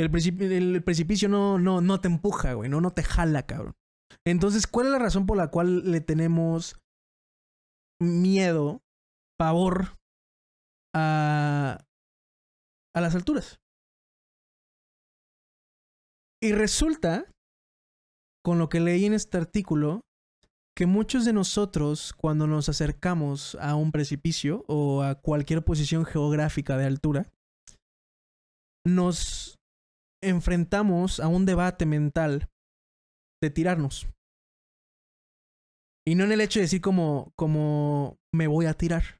El, 0.00 0.52
el 0.52 0.82
precipicio 0.82 1.28
no, 1.28 1.58
no, 1.58 1.82
no 1.82 2.00
te 2.00 2.08
empuja, 2.08 2.54
güey, 2.54 2.70
no, 2.70 2.80
no 2.80 2.90
te 2.90 3.02
jala, 3.02 3.44
cabrón. 3.44 3.74
Entonces, 4.26 4.66
¿cuál 4.66 4.86
es 4.86 4.92
la 4.92 4.98
razón 4.98 5.26
por 5.26 5.36
la 5.36 5.50
cual 5.50 5.92
le 5.92 6.00
tenemos 6.00 6.80
miedo, 8.00 8.82
pavor 9.38 9.98
a, 10.94 11.84
a 12.94 13.00
las 13.00 13.14
alturas. 13.14 13.60
Y 16.42 16.52
resulta, 16.52 17.30
con 18.42 18.58
lo 18.58 18.68
que 18.68 18.80
leí 18.80 19.04
en 19.04 19.12
este 19.12 19.36
artículo, 19.36 20.00
que 20.80 20.86
muchos 20.86 21.26
de 21.26 21.34
nosotros, 21.34 22.14
cuando 22.14 22.46
nos 22.46 22.70
acercamos 22.70 23.54
a 23.56 23.74
un 23.74 23.92
precipicio 23.92 24.64
o 24.66 25.02
a 25.02 25.14
cualquier 25.14 25.62
posición 25.62 26.06
geográfica 26.06 26.78
de 26.78 26.86
altura, 26.86 27.30
nos 28.86 29.58
enfrentamos 30.24 31.20
a 31.20 31.28
un 31.28 31.44
debate 31.44 31.84
mental 31.84 32.48
de 33.42 33.50
tirarnos. 33.50 34.08
Y 36.08 36.14
no 36.14 36.24
en 36.24 36.32
el 36.32 36.40
hecho 36.40 36.60
de 36.60 36.64
decir 36.64 36.80
como, 36.80 37.30
como 37.36 38.16
me 38.34 38.46
voy 38.46 38.64
a 38.64 38.72
tirar, 38.72 39.18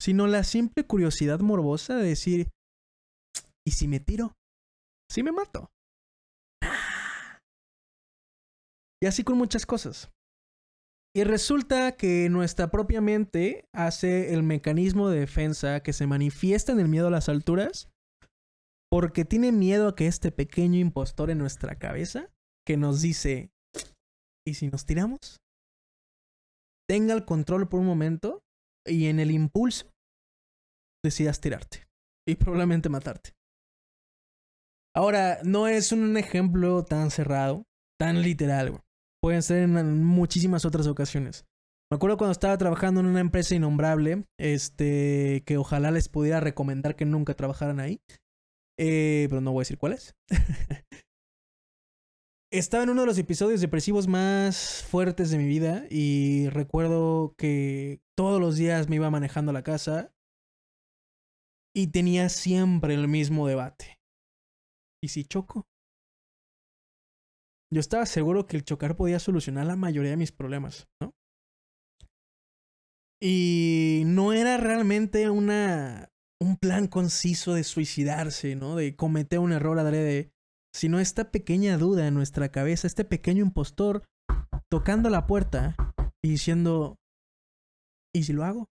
sino 0.00 0.26
la 0.26 0.42
simple 0.42 0.84
curiosidad 0.84 1.38
morbosa 1.38 1.94
de 1.94 2.08
decir, 2.08 2.48
¿y 3.64 3.70
si 3.70 3.86
me 3.86 4.00
tiro? 4.00 4.32
¿Si 5.08 5.22
me 5.22 5.30
mato? 5.30 5.70
Y 9.00 9.06
así 9.06 9.22
con 9.22 9.38
muchas 9.38 9.66
cosas. 9.66 10.10
Y 11.14 11.24
resulta 11.24 11.92
que 11.92 12.28
nuestra 12.30 12.70
propia 12.70 13.02
mente 13.02 13.68
hace 13.74 14.32
el 14.32 14.42
mecanismo 14.42 15.10
de 15.10 15.20
defensa 15.20 15.82
que 15.82 15.92
se 15.92 16.06
manifiesta 16.06 16.72
en 16.72 16.80
el 16.80 16.88
miedo 16.88 17.08
a 17.08 17.10
las 17.10 17.28
alturas 17.28 17.90
porque 18.90 19.24
tiene 19.24 19.52
miedo 19.52 19.88
a 19.88 19.94
que 19.94 20.06
este 20.06 20.32
pequeño 20.32 20.78
impostor 20.78 21.30
en 21.30 21.38
nuestra 21.38 21.78
cabeza 21.78 22.30
que 22.66 22.76
nos 22.76 23.02
dice, 23.02 23.50
¿y 24.46 24.54
si 24.54 24.68
nos 24.68 24.86
tiramos? 24.86 25.38
Tenga 26.88 27.14
el 27.14 27.24
control 27.24 27.68
por 27.68 27.80
un 27.80 27.86
momento 27.86 28.40
y 28.86 29.06
en 29.06 29.20
el 29.20 29.30
impulso 29.30 29.90
decidas 31.04 31.40
tirarte 31.40 31.86
y 32.28 32.36
probablemente 32.36 32.88
matarte. 32.88 33.32
Ahora, 34.94 35.38
no 35.42 35.68
es 35.68 35.92
un 35.92 36.16
ejemplo 36.16 36.84
tan 36.84 37.10
cerrado, 37.10 37.64
tan 37.98 38.20
literal, 38.20 38.78
Pueden 39.22 39.42
ser 39.42 39.62
en 39.62 40.04
muchísimas 40.04 40.64
otras 40.64 40.86
ocasiones. 40.88 41.46
Me 41.90 41.96
acuerdo 41.96 42.16
cuando 42.16 42.32
estaba 42.32 42.58
trabajando 42.58 43.00
en 43.00 43.06
una 43.06 43.20
empresa 43.20 43.54
innombrable, 43.54 44.24
este, 44.38 45.44
que 45.46 45.58
ojalá 45.58 45.90
les 45.90 46.08
pudiera 46.08 46.40
recomendar 46.40 46.96
que 46.96 47.04
nunca 47.04 47.34
trabajaran 47.34 47.78
ahí. 47.78 48.00
Eh, 48.78 49.26
pero 49.28 49.40
no 49.40 49.52
voy 49.52 49.60
a 49.60 49.64
decir 49.64 49.78
cuál 49.78 49.92
es. 49.92 50.16
estaba 52.52 52.82
en 52.82 52.90
uno 52.90 53.02
de 53.02 53.06
los 53.06 53.18
episodios 53.18 53.60
depresivos 53.60 54.08
más 54.08 54.82
fuertes 54.84 55.30
de 55.30 55.38
mi 55.38 55.46
vida 55.46 55.84
y 55.88 56.48
recuerdo 56.48 57.34
que 57.38 58.00
todos 58.16 58.40
los 58.40 58.56
días 58.56 58.88
me 58.88 58.96
iba 58.96 59.10
manejando 59.10 59.52
la 59.52 59.62
casa 59.62 60.12
y 61.74 61.88
tenía 61.88 62.28
siempre 62.28 62.94
el 62.94 63.06
mismo 63.06 63.46
debate. 63.46 64.00
¿Y 65.02 65.08
si 65.08 65.24
choco? 65.24 65.66
Yo 67.72 67.80
estaba 67.80 68.04
seguro 68.04 68.46
que 68.46 68.58
el 68.58 68.64
chocar 68.64 68.96
podía 68.96 69.18
solucionar 69.18 69.64
la 69.64 69.76
mayoría 69.76 70.10
de 70.10 70.18
mis 70.18 70.30
problemas, 70.30 70.88
¿no? 71.00 71.14
Y 73.18 74.02
no 74.04 74.34
era 74.34 74.58
realmente 74.58 75.30
una, 75.30 76.10
un 76.38 76.58
plan 76.58 76.86
conciso 76.86 77.54
de 77.54 77.64
suicidarse, 77.64 78.56
¿no? 78.56 78.76
De 78.76 78.94
cometer 78.94 79.38
un 79.38 79.52
error 79.52 79.78
adrede, 79.78 80.32
sino 80.74 81.00
esta 81.00 81.30
pequeña 81.30 81.78
duda 81.78 82.06
en 82.06 82.14
nuestra 82.14 82.50
cabeza, 82.50 82.86
este 82.86 83.06
pequeño 83.06 83.42
impostor 83.42 84.04
tocando 84.70 85.08
la 85.08 85.26
puerta 85.26 85.74
y 86.22 86.28
diciendo, 86.28 86.98
¿y 88.14 88.24
si 88.24 88.34
lo 88.34 88.44
hago? 88.44 88.71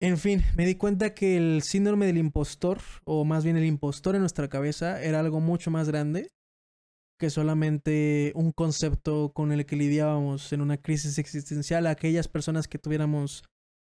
En 0.00 0.18
fin, 0.18 0.42
me 0.56 0.66
di 0.66 0.74
cuenta 0.74 1.14
que 1.14 1.38
el 1.38 1.62
síndrome 1.62 2.04
del 2.04 2.18
impostor, 2.18 2.80
o 3.04 3.24
más 3.24 3.44
bien 3.44 3.56
el 3.56 3.64
impostor 3.64 4.14
en 4.14 4.20
nuestra 4.20 4.48
cabeza, 4.48 5.02
era 5.02 5.20
algo 5.20 5.40
mucho 5.40 5.70
más 5.70 5.88
grande 5.88 6.28
que 7.18 7.30
solamente 7.30 8.32
un 8.34 8.52
concepto 8.52 9.32
con 9.32 9.52
el 9.52 9.64
que 9.64 9.76
lidiábamos 9.76 10.52
en 10.52 10.60
una 10.60 10.76
crisis 10.76 11.18
existencial 11.18 11.86
a 11.86 11.90
aquellas 11.90 12.28
personas 12.28 12.68
que 12.68 12.78
tuviéramos 12.78 13.42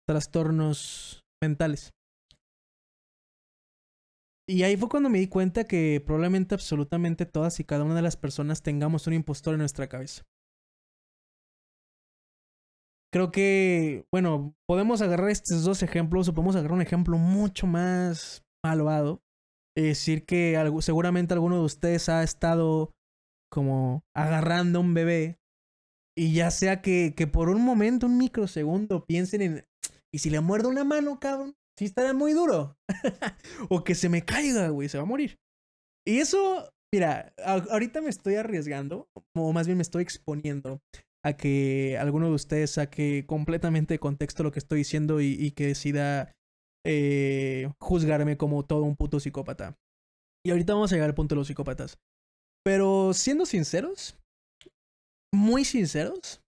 trastornos 0.07 1.23
mentales. 1.41 1.91
Y 4.47 4.61
ahí 4.61 4.77
fue 4.77 4.89
cuando 4.89 5.09
me 5.09 5.17
di 5.17 5.27
cuenta 5.27 5.63
que 5.63 6.03
probablemente 6.05 6.53
absolutamente 6.53 7.25
todas 7.25 7.59
y 7.59 7.63
cada 7.63 7.83
una 7.83 7.95
de 7.95 8.03
las 8.03 8.15
personas 8.15 8.61
tengamos 8.61 9.07
un 9.07 9.13
impostor 9.13 9.55
en 9.55 9.61
nuestra 9.61 9.87
cabeza. 9.87 10.21
Creo 13.15 13.31
que, 13.31 14.05
bueno, 14.11 14.57
podemos 14.67 15.01
agarrar 15.01 15.29
estos 15.29 15.63
dos 15.63 15.81
ejemplos 15.83 16.27
o 16.27 16.33
podemos 16.33 16.57
agarrar 16.57 16.73
un 16.73 16.81
ejemplo 16.81 17.17
mucho 17.17 17.65
más 17.65 18.43
malvado. 18.61 19.21
Es 19.73 19.85
decir, 19.85 20.25
que 20.25 20.61
seguramente 20.81 21.33
alguno 21.33 21.59
de 21.59 21.63
ustedes 21.63 22.09
ha 22.09 22.23
estado 22.23 22.91
como 23.49 24.03
agarrando 24.13 24.81
un 24.81 24.93
bebé 24.93 25.39
y 26.13 26.33
ya 26.33 26.51
sea 26.51 26.81
que, 26.81 27.13
que 27.15 27.25
por 27.25 27.47
un 27.47 27.61
momento, 27.61 28.07
un 28.07 28.17
microsegundo, 28.17 29.05
piensen 29.05 29.41
en, 29.41 29.65
¿y 30.13 30.19
si 30.19 30.29
le 30.29 30.41
muerdo 30.41 30.67
una 30.67 30.83
mano, 30.83 31.17
cabrón? 31.17 31.55
Sí 31.79 31.85
estará 31.85 32.13
muy 32.13 32.33
duro. 32.33 32.75
o 33.69 33.85
que 33.85 33.95
se 33.95 34.09
me 34.09 34.25
caiga, 34.25 34.67
güey, 34.67 34.89
se 34.89 34.97
va 34.97 35.03
a 35.03 35.07
morir. 35.07 35.37
Y 36.05 36.19
eso, 36.19 36.69
mira, 36.93 37.33
ahorita 37.45 38.01
me 38.01 38.09
estoy 38.09 38.35
arriesgando, 38.35 39.07
o 39.37 39.53
más 39.53 39.67
bien 39.67 39.77
me 39.77 39.83
estoy 39.83 40.03
exponiendo 40.03 40.81
a 41.25 41.33
que 41.33 41.97
alguno 41.97 42.27
de 42.27 42.35
ustedes 42.35 42.71
saque 42.71 43.25
completamente 43.25 43.95
de 43.95 43.99
contexto 43.99 44.43
lo 44.43 44.51
que 44.51 44.59
estoy 44.59 44.79
diciendo 44.79 45.21
y, 45.21 45.51
que 45.51 45.65
decida 45.65 46.31
eh, 46.85 47.71
juzgarme 47.79 48.37
como 48.37 48.63
todo 48.63 48.83
un 48.83 48.95
puto 48.95 49.19
psicópata. 49.19 49.75
Y 50.45 50.51
ahorita 50.51 50.75
vamos 50.75 50.91
a 50.91 50.95
llegar 50.95 51.09
al 51.09 51.15
punto 51.15 51.33
de 51.33 51.39
los 51.39 51.47
psicópatas. 51.47 51.97
Pero 52.63 53.13
siendo 53.15 53.47
sinceros, 53.47 54.19
muy 55.33 55.65
sinceros, 55.65 56.41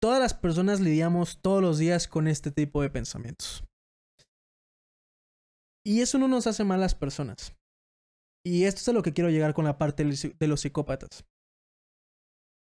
todas 0.00 0.20
las 0.20 0.34
personas 0.34 0.80
lidiamos 0.80 1.40
todos 1.42 1.60
los 1.60 1.78
días 1.78 2.06
con 2.06 2.28
este 2.28 2.52
tipo 2.52 2.80
de 2.80 2.90
pensamientos. 2.90 3.64
Y 5.84 6.00
eso 6.00 6.18
no 6.18 6.28
nos 6.28 6.46
hace 6.46 6.62
malas 6.62 6.94
personas. 6.94 7.56
Y 8.46 8.66
esto 8.66 8.82
es 8.82 8.88
a 8.88 8.92
lo 8.92 9.02
que 9.02 9.12
quiero 9.12 9.30
llegar 9.30 9.52
con 9.52 9.64
la 9.64 9.78
parte 9.78 10.04
de 10.04 10.46
los 10.46 10.60
psicópatas. 10.60 11.24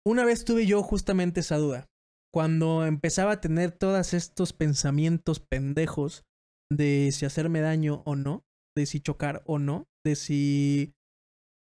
Una 0.07 0.23
vez 0.23 0.45
tuve 0.45 0.67
yo 0.67 0.83
justamente 0.83 1.39
esa 1.39 1.57
duda. 1.57 1.87
Cuando 2.31 2.85
empezaba 2.85 3.33
a 3.33 3.41
tener 3.41 3.71
todos 3.71 4.13
estos 4.13 4.53
pensamientos 4.53 5.39
pendejos 5.39 6.25
de 6.71 7.11
si 7.11 7.25
hacerme 7.25 7.61
daño 7.61 8.03
o 8.05 8.15
no, 8.15 8.43
de 8.77 8.85
si 8.85 8.99
chocar 8.99 9.41
o 9.45 9.57
no, 9.57 9.87
de 10.05 10.15
si 10.15 10.93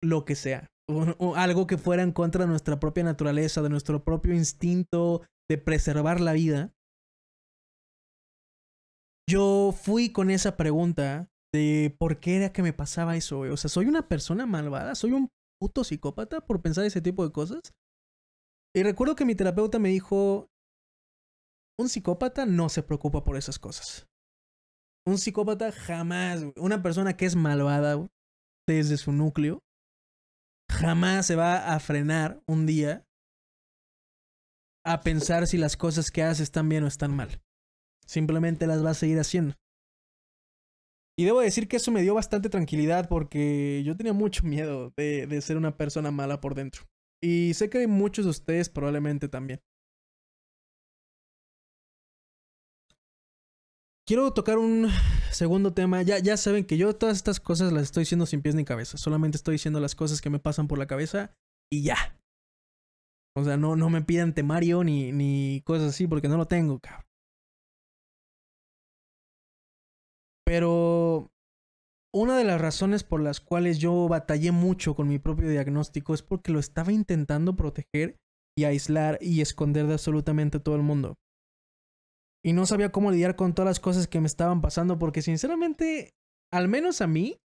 lo 0.02 0.25
que 0.25 0.35
sea. 0.35 0.68
O, 0.88 1.35
algo 1.35 1.66
que 1.66 1.78
fuera 1.78 2.02
en 2.02 2.12
contra 2.12 2.45
de 2.45 2.50
nuestra 2.50 2.80
propia 2.80 3.04
naturaleza, 3.04 3.62
de 3.62 3.68
nuestro 3.68 4.02
propio 4.02 4.35
instinto 4.35 5.23
de 5.49 5.59
preservar 5.59 6.21
la 6.21 6.33
vida. 6.33 6.73
Yo 9.28 9.73
fui 9.73 10.11
con 10.11 10.30
esa 10.30 10.56
pregunta 10.56 11.28
de 11.52 11.95
por 11.99 12.21
qué 12.21 12.37
era 12.37 12.52
que 12.52 12.62
me 12.62 12.73
pasaba 12.73 13.16
eso. 13.16 13.40
O 13.40 13.56
sea, 13.56 13.68
¿soy 13.68 13.87
una 13.87 14.09
persona 14.09 14.47
malvada? 14.47 14.95
¿Soy 14.95 15.12
un 15.12 15.28
puto 15.61 15.85
psicópata 15.85 16.40
por 16.40 16.62
pensar 16.62 16.85
ese 16.85 17.00
tipo 17.00 17.25
de 17.25 17.33
cosas? 17.33 17.73
Y 18.76 18.83
recuerdo 18.83 19.16
que 19.16 19.25
mi 19.25 19.35
terapeuta 19.35 19.78
me 19.78 19.88
dijo, 19.88 20.50
un 21.80 21.88
psicópata 21.88 22.45
no 22.45 22.68
se 22.68 22.83
preocupa 22.83 23.25
por 23.25 23.38
esas 23.38 23.59
cosas. 23.59 24.06
Un 25.06 25.16
psicópata 25.16 25.73
jamás, 25.73 26.45
una 26.56 26.83
persona 26.83 27.16
que 27.16 27.25
es 27.25 27.37
malvada 27.37 28.06
desde 28.68 28.99
su 28.99 29.12
núcleo, 29.12 29.61
jamás 30.71 31.25
se 31.26 31.37
va 31.37 31.75
a 31.75 31.80
frenar 31.80 32.42
un 32.47 32.66
día 32.66 33.06
a 34.85 35.00
pensar 35.00 35.47
si 35.47 35.56
las 35.56 35.78
cosas 35.78 36.11
que 36.11 36.23
hace 36.23 36.42
están 36.42 36.68
bien 36.68 36.85
o 36.85 36.87
están 36.87 37.16
mal. 37.16 37.40
Simplemente 38.06 38.66
las 38.66 38.85
va 38.85 38.90
a 38.90 38.95
seguir 38.95 39.18
haciendo. 39.18 39.54
Y 41.18 41.25
debo 41.25 41.40
decir 41.40 41.66
que 41.66 41.76
eso 41.76 41.90
me 41.92 42.02
dio 42.02 42.14
bastante 42.14 42.50
tranquilidad 42.50 43.09
porque 43.09 43.83
yo 43.87 43.97
tenía 43.97 44.12
mucho 44.12 44.45
miedo 44.45 44.92
de, 44.99 45.26
de 45.26 45.40
ser 45.40 45.56
una 45.56 45.78
persona 45.78 46.11
mala 46.11 46.42
por 46.42 46.54
dentro. 46.54 46.85
Y 47.23 47.54
sé 47.54 47.70
que 47.70 47.78
hay 47.78 47.87
muchos 47.87 48.25
de 48.25 48.30
ustedes 48.30 48.68
probablemente 48.68 49.28
también. 49.28 49.61
Quiero 54.06 54.32
tocar 54.32 54.58
un 54.58 54.88
segundo 55.32 55.73
tema. 55.73 56.02
Ya, 56.02 56.18
ya 56.18 56.37
saben 56.37 56.64
que 56.64 56.76
yo 56.76 56.94
todas 56.94 57.16
estas 57.16 57.40
cosas 57.40 57.73
las 57.73 57.85
estoy 57.85 58.02
diciendo 58.02 58.26
sin 58.26 58.40
pies 58.40 58.54
ni 58.54 58.64
cabeza. 58.64 58.99
Solamente 58.99 59.37
estoy 59.37 59.54
diciendo 59.54 59.80
las 59.80 59.96
cosas 59.96 60.20
que 60.20 60.30
me 60.30 60.38
pasan 60.38 60.68
por 60.68 60.78
la 60.78 60.87
cabeza 60.87 61.35
y 61.73 61.82
ya. 61.82 62.16
O 63.37 63.44
sea, 63.44 63.56
no, 63.56 63.76
no 63.76 63.90
me 63.90 64.02
pidan 64.02 64.32
temario 64.32 64.85
ni, 64.85 65.12
ni 65.12 65.61
cosas 65.64 65.88
así 65.88 66.06
porque 66.06 66.28
no 66.28 66.37
lo 66.37 66.46
tengo, 66.46 66.78
cabrón. 66.78 67.04
Pero 70.44 71.32
una 72.23 72.38
de 72.38 72.44
las 72.44 72.58
razones 72.58 73.04
por 73.04 73.20
las 73.20 73.40
cuales 73.40 73.78
yo 73.78 74.08
batallé 74.08 74.50
mucho 74.50 74.94
con 74.94 75.06
mi 75.06 75.18
propio 75.18 75.50
diagnóstico 75.50 76.14
es 76.14 76.23
porque 76.23 76.50
lo 76.50 76.58
estaba 76.58 76.90
intentando 76.90 77.56
proteger 77.56 78.16
y 78.56 78.64
aislar 78.64 79.18
y 79.20 79.42
esconder 79.42 79.87
de 79.87 79.92
absolutamente 79.92 80.58
todo 80.58 80.76
el 80.76 80.82
mundo. 80.82 81.16
Y 82.42 82.54
no 82.54 82.64
sabía 82.64 82.90
cómo 82.90 83.11
lidiar 83.11 83.37
con 83.37 83.54
todas 83.54 83.68
las 83.68 83.80
cosas 83.80 84.08
que 84.08 84.20
me 84.20 84.28
estaban 84.28 84.62
pasando 84.62 84.99
porque 84.99 85.20
sinceramente, 85.20 86.14
al 86.50 86.68
menos 86.68 87.02
a 87.02 87.06
mí, 87.06 87.37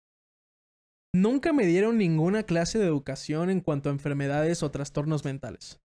nunca 1.13 1.53
me 1.53 1.67
dieron 1.67 1.99
ninguna 1.99 2.45
clase 2.45 2.79
de 2.79 2.87
educación 2.87 3.51
en 3.51 3.63
cuanto 3.63 3.89
a 3.89 3.93
enfermedades 3.93 4.63
o 4.63 4.71
trastornos 4.71 5.25
mentales. 5.25 5.81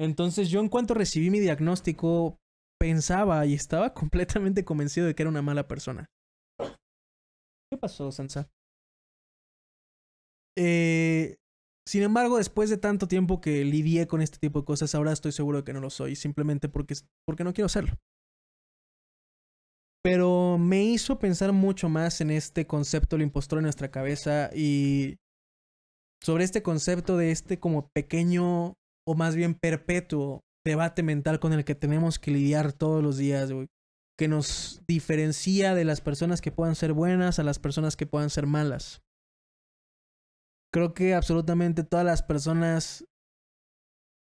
Entonces 0.00 0.48
yo 0.48 0.60
en 0.60 0.70
cuanto 0.70 0.94
recibí 0.94 1.28
mi 1.28 1.40
diagnóstico, 1.40 2.38
pensaba 2.80 3.44
y 3.44 3.52
estaba 3.52 3.92
completamente 3.92 4.64
convencido 4.64 5.06
de 5.06 5.14
que 5.14 5.24
era 5.24 5.30
una 5.30 5.42
mala 5.42 5.68
persona. 5.68 6.06
¿Qué 7.70 7.76
pasó, 7.76 8.10
Sansa? 8.10 8.50
Eh, 10.56 11.36
sin 11.86 12.02
embargo, 12.02 12.38
después 12.38 12.70
de 12.70 12.78
tanto 12.78 13.08
tiempo 13.08 13.40
que 13.40 13.64
lidié 13.64 14.06
con 14.06 14.20
este 14.20 14.38
tipo 14.38 14.60
de 14.60 14.64
cosas, 14.64 14.94
ahora 14.94 15.12
estoy 15.12 15.32
seguro 15.32 15.58
de 15.58 15.64
que 15.64 15.72
no 15.72 15.80
lo 15.80 15.90
soy, 15.90 16.16
simplemente 16.16 16.68
porque, 16.68 16.94
porque 17.26 17.44
no 17.44 17.52
quiero 17.52 17.66
hacerlo. 17.66 17.94
Pero 20.02 20.58
me 20.58 20.84
hizo 20.84 21.18
pensar 21.18 21.52
mucho 21.52 21.88
más 21.88 22.20
en 22.20 22.30
este 22.30 22.66
concepto 22.66 23.16
del 23.16 23.24
impostor 23.24 23.58
en 23.58 23.64
nuestra 23.64 23.90
cabeza 23.90 24.50
y 24.54 25.16
sobre 26.22 26.44
este 26.44 26.62
concepto 26.62 27.16
de 27.16 27.30
este 27.30 27.58
como 27.58 27.88
pequeño 27.88 28.74
o 29.06 29.14
más 29.14 29.34
bien 29.36 29.54
perpetuo 29.54 30.40
debate 30.64 31.02
mental 31.02 31.40
con 31.40 31.52
el 31.52 31.64
que 31.64 31.74
tenemos 31.74 32.18
que 32.18 32.30
lidiar 32.30 32.72
todos 32.72 33.02
los 33.02 33.16
días, 33.16 33.52
güey. 33.52 33.68
Que 34.18 34.28
nos 34.28 34.82
diferencia 34.88 35.74
de 35.74 35.84
las 35.84 36.00
personas 36.00 36.40
que 36.40 36.50
puedan 36.50 36.74
ser 36.74 36.92
buenas 36.92 37.38
a 37.38 37.44
las 37.44 37.58
personas 37.58 37.96
que 37.96 38.06
puedan 38.06 38.30
ser 38.30 38.46
malas. 38.46 39.00
Creo 40.72 40.92
que 40.92 41.14
absolutamente 41.14 41.84
todas 41.84 42.04
las 42.04 42.22
personas 42.22 43.04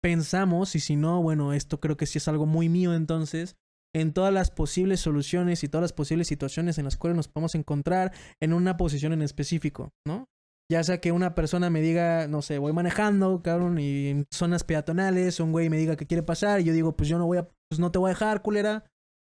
pensamos, 0.02 0.74
y 0.74 0.80
si 0.80 0.96
no, 0.96 1.22
bueno, 1.22 1.52
esto 1.52 1.80
creo 1.80 1.96
que 1.96 2.06
sí 2.06 2.18
es 2.18 2.28
algo 2.28 2.46
muy 2.46 2.68
mío 2.68 2.94
entonces, 2.94 3.56
en 3.94 4.12
todas 4.12 4.32
las 4.34 4.50
posibles 4.50 5.00
soluciones 5.00 5.62
y 5.62 5.68
todas 5.68 5.82
las 5.82 5.92
posibles 5.92 6.28
situaciones 6.28 6.78
en 6.78 6.84
las 6.84 6.96
cuales 6.96 7.16
nos 7.16 7.28
podemos 7.28 7.54
encontrar 7.54 8.12
en 8.40 8.52
una 8.52 8.76
posición 8.76 9.12
en 9.12 9.22
específico, 9.22 9.90
¿no? 10.06 10.26
Ya 10.70 10.82
sea 10.82 11.00
que 11.00 11.12
una 11.12 11.34
persona 11.34 11.70
me 11.70 11.82
diga, 11.82 12.26
no 12.26 12.42
sé, 12.42 12.58
voy 12.58 12.72
manejando, 12.72 13.42
cabrón, 13.42 13.78
y 13.78 14.08
en 14.08 14.24
zonas 14.32 14.64
peatonales, 14.64 15.40
un 15.40 15.52
güey 15.52 15.68
me 15.68 15.76
diga 15.76 15.96
que 15.96 16.06
quiere 16.06 16.22
pasar, 16.22 16.60
y 16.60 16.64
yo 16.64 16.72
digo, 16.72 16.96
pues 16.96 17.08
yo 17.08 17.18
no 17.18 17.26
voy 17.26 17.38
a, 17.38 17.48
pues 17.68 17.78
no 17.78 17.92
te 17.92 17.98
voy 17.98 18.08
a 18.08 18.14
dejar, 18.14 18.42
culera, 18.42 18.84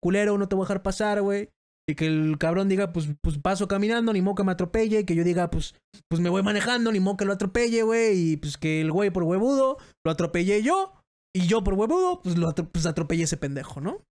culero, 0.06 0.38
no 0.38 0.46
te 0.46 0.54
voy 0.54 0.62
a 0.62 0.66
dejar 0.66 0.84
pasar, 0.84 1.20
güey. 1.20 1.50
Y 1.88 1.96
que 1.96 2.06
el 2.06 2.38
cabrón 2.38 2.68
diga, 2.68 2.92
pues, 2.92 3.08
pues 3.20 3.38
paso 3.38 3.66
caminando, 3.66 4.12
ni 4.12 4.22
modo 4.22 4.36
que 4.36 4.44
me 4.44 4.52
atropelle. 4.52 5.00
Y 5.00 5.04
que 5.04 5.16
yo 5.16 5.24
diga, 5.24 5.50
pues, 5.50 5.74
pues 6.08 6.20
me 6.20 6.30
voy 6.30 6.44
manejando, 6.44 6.92
ni 6.92 7.00
modo 7.00 7.16
que 7.16 7.24
lo 7.24 7.32
atropelle, 7.32 7.82
güey. 7.82 8.32
Y 8.32 8.36
pues 8.36 8.56
que 8.56 8.80
el 8.80 8.92
güey 8.92 9.10
por 9.10 9.24
huevudo 9.24 9.78
lo 10.04 10.12
atropelle 10.12 10.62
yo. 10.62 10.94
Y 11.34 11.48
yo 11.48 11.64
por 11.64 11.74
huevudo, 11.74 12.22
pues 12.22 12.38
lo 12.38 12.54
pues, 12.54 12.86
atropellé 12.86 13.24
ese 13.24 13.36
pendejo, 13.36 13.80
¿no? 13.80 14.04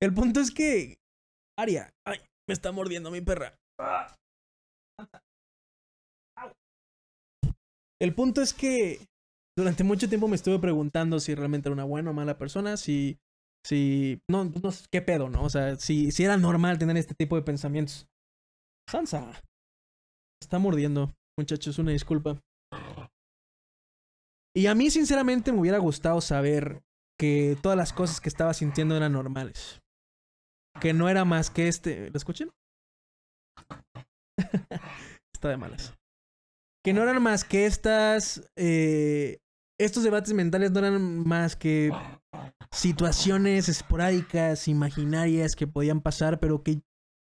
El 0.00 0.14
punto 0.14 0.38
es 0.38 0.52
que. 0.52 0.98
Aria, 1.58 1.90
ay, 2.06 2.20
me 2.48 2.52
está 2.52 2.70
mordiendo 2.70 3.10
mi 3.10 3.20
perra. 3.20 3.56
El 8.00 8.14
punto 8.14 8.40
es 8.40 8.54
que 8.54 9.00
durante 9.58 9.82
mucho 9.82 10.08
tiempo 10.08 10.28
me 10.28 10.36
estuve 10.36 10.60
preguntando 10.60 11.18
si 11.18 11.34
realmente 11.34 11.68
era 11.68 11.74
una 11.74 11.84
buena 11.84 12.10
o 12.10 12.14
mala 12.14 12.38
persona, 12.38 12.76
si, 12.76 13.18
si, 13.66 14.20
no, 14.30 14.44
no 14.44 14.70
sé 14.70 14.86
qué 14.90 15.02
pedo, 15.02 15.28
¿no? 15.28 15.42
O 15.42 15.50
sea, 15.50 15.76
si, 15.76 16.12
si 16.12 16.24
era 16.24 16.36
normal 16.36 16.78
tener 16.78 16.96
este 16.96 17.14
tipo 17.14 17.36
de 17.36 17.42
pensamientos. 17.42 18.06
Sansa. 18.88 19.42
Está 20.40 20.58
mordiendo, 20.58 21.12
muchachos, 21.38 21.78
una 21.78 21.90
disculpa. 21.92 22.40
Y 24.54 24.66
a 24.66 24.74
mí, 24.74 24.90
sinceramente, 24.90 25.52
me 25.52 25.60
hubiera 25.60 25.78
gustado 25.78 26.20
saber 26.20 26.82
que 27.18 27.56
todas 27.62 27.76
las 27.76 27.92
cosas 27.92 28.20
que 28.20 28.28
estaba 28.28 28.54
sintiendo 28.54 28.96
eran 28.96 29.12
normales. 29.12 29.80
Que 30.80 30.92
no 30.92 31.08
era 31.08 31.24
más 31.24 31.50
que 31.50 31.68
este. 31.68 32.10
¿Lo 32.10 32.16
escuchen? 32.16 32.52
Está 35.34 35.48
de 35.48 35.56
malas 35.56 35.94
que 36.86 36.92
no 36.92 37.02
eran 37.02 37.20
más 37.20 37.42
que 37.42 37.66
estas, 37.66 38.48
eh, 38.54 39.40
estos 39.78 40.02
debates 40.02 40.32
mentales 40.32 40.70
no 40.70 40.80
eran 40.80 41.26
más 41.26 41.56
que 41.56 41.92
situaciones 42.70 43.68
esporádicas, 43.68 44.68
imaginarias 44.68 45.56
que 45.56 45.66
podían 45.66 46.00
pasar, 46.00 46.40
pero 46.40 46.62
que 46.62 46.82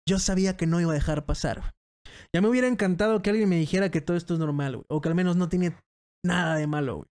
yo 0.09 0.19
sabía 0.19 0.57
que 0.57 0.67
no 0.67 0.81
iba 0.81 0.93
a 0.93 0.95
dejar 0.95 1.27
pasar. 1.27 1.75
Ya 2.33 2.41
me 2.41 2.49
hubiera 2.49 2.69
encantado 2.69 3.23
que 3.23 3.31
alguien 3.31 3.49
me 3.49 3.57
dijera 3.59 3.91
que 3.91 4.01
todo 4.01 4.17
esto 4.17 4.35
es 4.35 4.41
normal, 4.41 4.85
o 4.89 5.01
que 5.01 5.09
al 5.09 5.15
menos 5.15 5.37
no 5.37 5.49
tiene 5.49 5.77
nada 6.25 6.57
de 6.57 6.67
malo. 6.67 7.09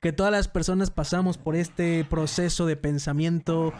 Que 0.00 0.12
todas 0.12 0.32
las 0.32 0.48
personas 0.48 0.90
pasamos 0.90 1.38
por 1.38 1.56
este 1.56 2.04
proceso 2.04 2.66
de 2.66 2.76
pensamiento 2.76 3.72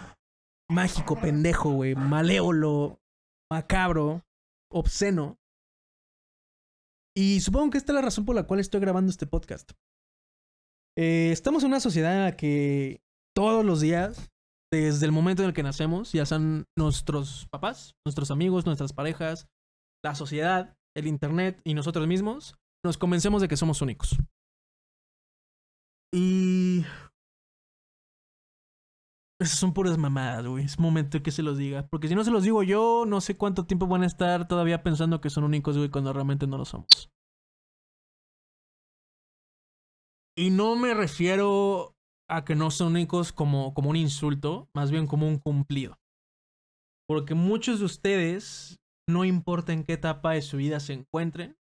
mágico, 0.68 1.20
pendejo, 1.20 1.70
güey, 1.70 1.94
malévolo, 1.94 3.00
macabro, 3.50 4.24
obsceno, 4.70 5.38
y 7.16 7.40
supongo 7.40 7.70
que 7.70 7.78
esta 7.78 7.92
es 7.92 7.94
la 7.94 8.02
razón 8.02 8.26
por 8.26 8.36
la 8.36 8.42
cual 8.42 8.60
estoy 8.60 8.78
grabando 8.78 9.10
este 9.10 9.26
podcast. 9.26 9.72
Eh, 10.98 11.30
estamos 11.30 11.62
en 11.62 11.68
una 11.68 11.80
sociedad 11.80 12.16
en 12.16 12.24
la 12.24 12.36
que 12.36 13.02
todos 13.34 13.64
los 13.64 13.80
días, 13.80 14.30
desde 14.72 15.04
el 15.04 15.12
momento 15.12 15.42
en 15.42 15.48
el 15.48 15.54
que 15.54 15.62
nacemos, 15.62 16.12
ya 16.12 16.24
sean 16.24 16.64
nuestros 16.76 17.46
papás, 17.50 17.94
nuestros 18.06 18.30
amigos, 18.30 18.64
nuestras 18.64 18.94
parejas, 18.94 19.46
la 20.02 20.14
sociedad, 20.14 20.74
el 20.96 21.06
Internet 21.06 21.60
y 21.64 21.74
nosotros 21.74 22.06
mismos, 22.06 22.56
nos 22.84 22.96
convencemos 22.96 23.42
de 23.42 23.48
que 23.48 23.56
somos 23.56 23.82
únicos. 23.82 24.16
Y... 26.14 26.84
Esas 29.38 29.58
son 29.58 29.74
puras 29.74 29.98
mamadas, 29.98 30.46
güey. 30.46 30.64
Es 30.64 30.78
momento 30.78 31.22
que 31.22 31.30
se 31.30 31.42
los 31.42 31.58
diga. 31.58 31.86
Porque 31.88 32.08
si 32.08 32.14
no 32.14 32.24
se 32.24 32.30
los 32.30 32.42
digo 32.42 32.62
yo, 32.62 33.04
no 33.06 33.20
sé 33.20 33.36
cuánto 33.36 33.66
tiempo 33.66 33.86
van 33.86 34.02
a 34.02 34.06
estar 34.06 34.48
todavía 34.48 34.82
pensando 34.82 35.20
que 35.20 35.28
son 35.28 35.44
únicos, 35.44 35.76
güey, 35.76 35.90
cuando 35.90 36.14
realmente 36.14 36.46
no 36.46 36.56
lo 36.56 36.64
somos. 36.64 37.10
Y 40.36 40.50
no 40.50 40.76
me 40.76 40.92
refiero 40.92 41.96
a 42.28 42.44
que 42.44 42.54
no 42.54 42.70
son 42.70 42.88
únicos 42.92 43.32
como, 43.32 43.72
como 43.72 43.90
un 43.90 43.96
insulto, 43.96 44.68
más 44.74 44.90
bien 44.90 45.06
como 45.06 45.26
un 45.26 45.38
cumplido. 45.38 45.98
Porque 47.08 47.34
muchos 47.34 47.78
de 47.78 47.86
ustedes, 47.86 48.80
no 49.08 49.24
importa 49.24 49.72
en 49.72 49.84
qué 49.84 49.94
etapa 49.94 50.32
de 50.32 50.42
su 50.42 50.58
vida 50.58 50.80
se 50.80 50.92
encuentren, 50.92 51.56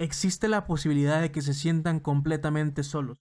existe 0.00 0.48
la 0.48 0.66
posibilidad 0.66 1.20
de 1.20 1.32
que 1.32 1.42
se 1.42 1.52
sientan 1.52 2.00
completamente 2.00 2.82
solos. 2.82 3.18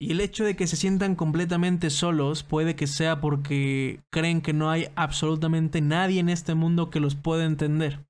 Y 0.00 0.12
el 0.12 0.20
hecho 0.20 0.44
de 0.44 0.56
que 0.56 0.66
se 0.66 0.76
sientan 0.76 1.14
completamente 1.14 1.90
solos 1.90 2.42
puede 2.42 2.76
que 2.76 2.86
sea 2.86 3.20
porque 3.20 4.02
creen 4.12 4.42
que 4.42 4.52
no 4.52 4.70
hay 4.70 4.88
absolutamente 4.94 5.80
nadie 5.80 6.20
en 6.20 6.28
este 6.28 6.54
mundo 6.54 6.90
que 6.90 7.00
los 7.00 7.16
pueda 7.16 7.44
entender. 7.44 8.06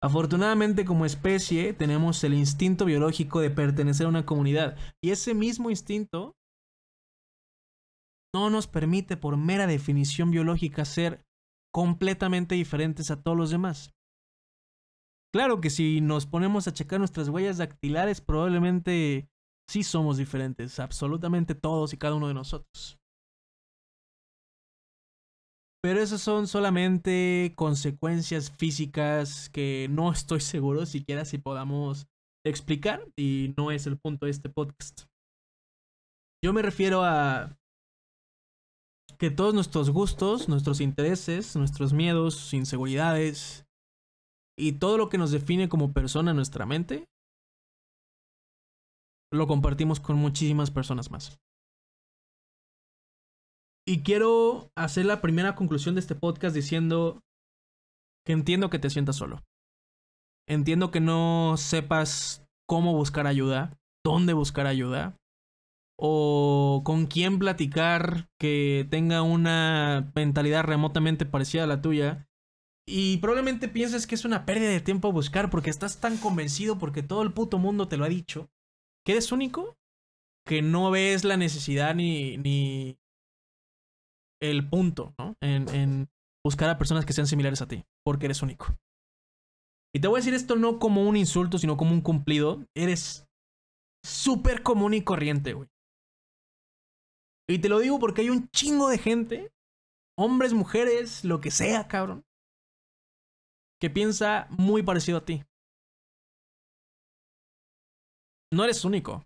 Afortunadamente 0.00 0.84
como 0.84 1.04
especie 1.04 1.72
tenemos 1.72 2.22
el 2.22 2.34
instinto 2.34 2.84
biológico 2.84 3.40
de 3.40 3.50
pertenecer 3.50 4.06
a 4.06 4.10
una 4.10 4.24
comunidad 4.26 4.76
y 5.02 5.10
ese 5.10 5.34
mismo 5.34 5.70
instinto 5.70 6.36
no 8.32 8.50
nos 8.50 8.68
permite 8.68 9.16
por 9.16 9.36
mera 9.36 9.66
definición 9.66 10.30
biológica 10.30 10.84
ser 10.84 11.24
completamente 11.74 12.54
diferentes 12.54 13.10
a 13.10 13.20
todos 13.20 13.36
los 13.36 13.50
demás. 13.50 13.92
Claro 15.34 15.60
que 15.60 15.70
si 15.70 16.00
nos 16.00 16.26
ponemos 16.26 16.68
a 16.68 16.72
checar 16.72 17.00
nuestras 17.00 17.28
huellas 17.28 17.58
dactilares 17.58 18.20
probablemente 18.20 19.28
sí 19.68 19.82
somos 19.82 20.16
diferentes, 20.16 20.78
absolutamente 20.78 21.54
todos 21.54 21.92
y 21.92 21.98
cada 21.98 22.14
uno 22.14 22.28
de 22.28 22.34
nosotros. 22.34 22.98
Pero 25.88 26.02
esas 26.02 26.20
son 26.20 26.46
solamente 26.46 27.54
consecuencias 27.56 28.50
físicas 28.50 29.48
que 29.48 29.88
no 29.90 30.12
estoy 30.12 30.40
seguro 30.42 30.84
siquiera 30.84 31.24
si 31.24 31.38
podamos 31.38 32.08
explicar 32.44 33.10
y 33.16 33.54
no 33.56 33.70
es 33.70 33.86
el 33.86 33.96
punto 33.98 34.26
de 34.26 34.32
este 34.32 34.50
podcast. 34.50 35.04
Yo 36.44 36.52
me 36.52 36.60
refiero 36.60 37.04
a 37.04 37.56
que 39.18 39.30
todos 39.30 39.54
nuestros 39.54 39.88
gustos, 39.88 40.46
nuestros 40.50 40.82
intereses, 40.82 41.56
nuestros 41.56 41.94
miedos, 41.94 42.52
inseguridades 42.52 43.64
y 44.58 44.72
todo 44.72 44.98
lo 44.98 45.08
que 45.08 45.16
nos 45.16 45.30
define 45.30 45.70
como 45.70 45.94
persona 45.94 46.32
en 46.32 46.36
nuestra 46.36 46.66
mente 46.66 47.06
lo 49.32 49.46
compartimos 49.46 50.00
con 50.00 50.16
muchísimas 50.16 50.70
personas 50.70 51.10
más. 51.10 51.40
Y 53.88 54.02
quiero 54.02 54.70
hacer 54.76 55.06
la 55.06 55.22
primera 55.22 55.54
conclusión 55.54 55.94
de 55.94 56.02
este 56.02 56.14
podcast 56.14 56.54
diciendo 56.54 57.22
que 58.26 58.34
entiendo 58.34 58.68
que 58.68 58.78
te 58.78 58.90
sientas 58.90 59.16
solo. 59.16 59.42
Entiendo 60.46 60.90
que 60.90 61.00
no 61.00 61.54
sepas 61.56 62.46
cómo 62.68 62.92
buscar 62.92 63.26
ayuda, 63.26 63.80
dónde 64.04 64.34
buscar 64.34 64.66
ayuda, 64.66 65.16
o 65.98 66.82
con 66.84 67.06
quién 67.06 67.38
platicar 67.38 68.28
que 68.38 68.86
tenga 68.90 69.22
una 69.22 70.12
mentalidad 70.14 70.64
remotamente 70.64 71.24
parecida 71.24 71.64
a 71.64 71.66
la 71.66 71.80
tuya. 71.80 72.28
Y 72.86 73.16
probablemente 73.16 73.68
pienses 73.68 74.06
que 74.06 74.16
es 74.16 74.26
una 74.26 74.44
pérdida 74.44 74.68
de 74.68 74.82
tiempo 74.82 75.12
buscar 75.12 75.48
porque 75.48 75.70
estás 75.70 75.98
tan 75.98 76.18
convencido 76.18 76.78
porque 76.78 77.02
todo 77.02 77.22
el 77.22 77.32
puto 77.32 77.56
mundo 77.56 77.88
te 77.88 77.96
lo 77.96 78.04
ha 78.04 78.10
dicho 78.10 78.50
que 79.02 79.12
eres 79.12 79.32
único, 79.32 79.78
que 80.44 80.60
no 80.60 80.90
ves 80.90 81.24
la 81.24 81.38
necesidad 81.38 81.94
ni, 81.94 82.36
ni 82.36 82.98
el 84.40 84.68
punto, 84.68 85.14
¿no? 85.18 85.36
En, 85.40 85.68
en 85.74 86.08
buscar 86.44 86.70
a 86.70 86.78
personas 86.78 87.04
que 87.04 87.12
sean 87.12 87.26
similares 87.26 87.62
a 87.62 87.68
ti, 87.68 87.84
porque 88.04 88.26
eres 88.26 88.42
único. 88.42 88.66
Y 89.94 90.00
te 90.00 90.08
voy 90.08 90.18
a 90.18 90.20
decir 90.20 90.34
esto 90.34 90.56
no 90.56 90.78
como 90.78 91.08
un 91.08 91.16
insulto, 91.16 91.58
sino 91.58 91.76
como 91.76 91.92
un 91.92 92.02
cumplido. 92.02 92.64
Eres 92.76 93.26
súper 94.04 94.62
común 94.62 94.94
y 94.94 95.02
corriente, 95.02 95.54
güey. 95.54 95.68
Y 97.48 97.58
te 97.60 97.68
lo 97.68 97.78
digo 97.78 97.98
porque 97.98 98.20
hay 98.20 98.30
un 98.30 98.48
chingo 98.50 98.88
de 98.88 98.98
gente, 98.98 99.52
hombres, 100.18 100.52
mujeres, 100.52 101.24
lo 101.24 101.40
que 101.40 101.50
sea, 101.50 101.88
cabrón, 101.88 102.24
que 103.80 103.88
piensa 103.88 104.46
muy 104.50 104.82
parecido 104.82 105.18
a 105.18 105.24
ti. 105.24 105.44
No 108.52 108.64
eres 108.64 108.84
único. 108.84 109.24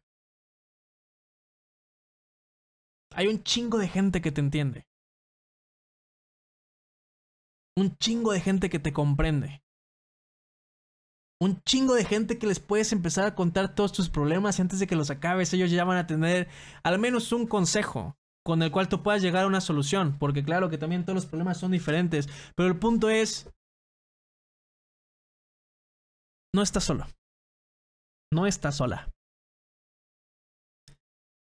Hay 3.14 3.27
un 3.27 3.42
chingo 3.42 3.79
de 3.79 3.88
gente 3.88 4.22
que 4.22 4.33
te 4.33 4.40
entiende. 4.40 4.87
Un 7.76 7.96
chingo 7.96 8.32
de 8.32 8.40
gente 8.40 8.68
que 8.68 8.78
te 8.78 8.92
comprende. 8.92 9.62
un 11.42 11.61
chingo 11.64 11.94
de 11.94 12.04
gente 12.04 12.38
que 12.38 12.46
les 12.46 12.61
puedes 12.61 12.92
empezar 12.92 13.26
a 13.26 13.35
contar 13.35 13.74
todos 13.74 13.92
tus 13.92 14.08
problemas 14.08 14.58
y 14.58 14.62
antes 14.62 14.78
de 14.78 14.87
que 14.87 14.94
los 14.94 15.11
acabes 15.11 15.52
ellos 15.52 15.72
ya 15.72 15.85
van 15.85 15.96
a 15.98 16.06
tener 16.06 16.48
al 16.85 17.00
menos 17.00 17.32
un 17.32 17.48
consejo 17.48 18.16
con 18.44 18.62
el 18.62 18.70
cual 18.70 18.88
tú 18.88 19.02
puedas 19.02 19.22
llegar 19.22 19.44
a 19.44 19.48
una 19.48 19.61
solución, 19.61 20.18
porque 20.18 20.44
claro 20.44 20.68
que 20.68 20.78
también 20.78 21.04
todos 21.04 21.16
los 21.16 21.26
problemas 21.26 21.58
son 21.58 21.72
diferentes, 21.72 22.28
pero 22.56 22.68
el 22.68 22.78
punto 22.78 23.11
es, 23.11 23.50
no 26.54 26.62
estás 26.62 26.85
solo, 26.85 27.06
no 28.32 28.46
estás 28.46 28.76
sola. 28.76 29.11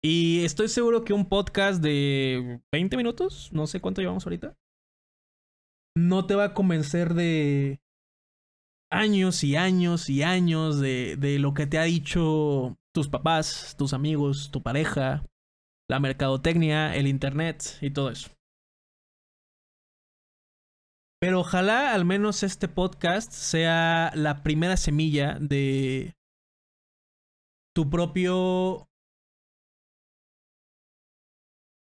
Y 0.03 0.45
estoy 0.45 0.69
seguro 0.69 1.03
que 1.03 1.13
un 1.13 1.27
podcast 1.27 1.81
de 1.81 2.61
20 2.71 2.97
minutos, 2.97 3.49
no 3.51 3.65
sé 3.65 3.81
cuánto 3.81 4.01
llevamos 4.01 4.25
ahorita, 4.25 4.55
no 5.97 6.25
te 6.25 6.35
va 6.35 6.45
a 6.45 6.53
convencer 6.53 7.13
de 7.13 7.81
años 8.91 9.43
y 9.43 9.55
años 9.55 10.09
y 10.09 10.23
años 10.23 10.79
de, 10.79 11.17
de 11.17 11.39
lo 11.39 11.53
que 11.53 11.67
te 11.67 11.77
ha 11.77 11.83
dicho 11.83 12.77
tus 12.93 13.09
papás, 13.09 13.75
tus 13.77 13.93
amigos, 13.93 14.49
tu 14.51 14.61
pareja, 14.61 15.25
la 15.89 15.99
mercadotecnia, 15.99 16.95
el 16.95 17.07
internet 17.07 17.77
y 17.81 17.91
todo 17.91 18.11
eso. 18.11 18.29
Pero 21.19 21.39
ojalá 21.39 21.93
al 21.93 22.05
menos 22.05 22.43
este 22.43 22.67
podcast 22.67 23.31
sea 23.31 24.11
la 24.13 24.43
primera 24.43 24.77
semilla 24.77 25.37
de 25.39 26.15
tu 27.75 27.89
propio 27.89 28.87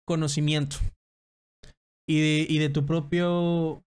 conocimiento 0.05 0.77
y 2.07 2.19
de, 2.19 2.45
y 2.47 2.59
de 2.59 2.69
tu 2.69 2.85
propio 2.85 3.83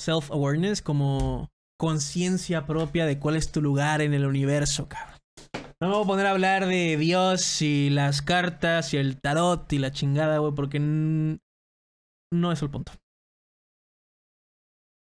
self-awareness 0.00 0.82
como 0.82 1.50
conciencia 1.78 2.66
propia 2.66 3.06
de 3.06 3.18
cuál 3.18 3.36
es 3.36 3.52
tu 3.52 3.62
lugar 3.62 4.02
en 4.02 4.14
el 4.14 4.26
universo, 4.26 4.88
cabrón. 4.88 5.18
No 5.80 5.88
me 5.88 5.94
voy 5.94 6.04
a 6.04 6.06
poner 6.06 6.26
a 6.26 6.30
hablar 6.32 6.66
de 6.66 6.98
Dios 6.98 7.62
y 7.62 7.88
las 7.88 8.20
cartas 8.20 8.92
y 8.92 8.98
el 8.98 9.18
tarot 9.18 9.72
y 9.72 9.78
la 9.78 9.90
chingada, 9.90 10.38
güey, 10.38 10.54
porque 10.54 10.78
no 10.78 12.52
es 12.52 12.60
el 12.60 12.70
punto. 12.70 12.92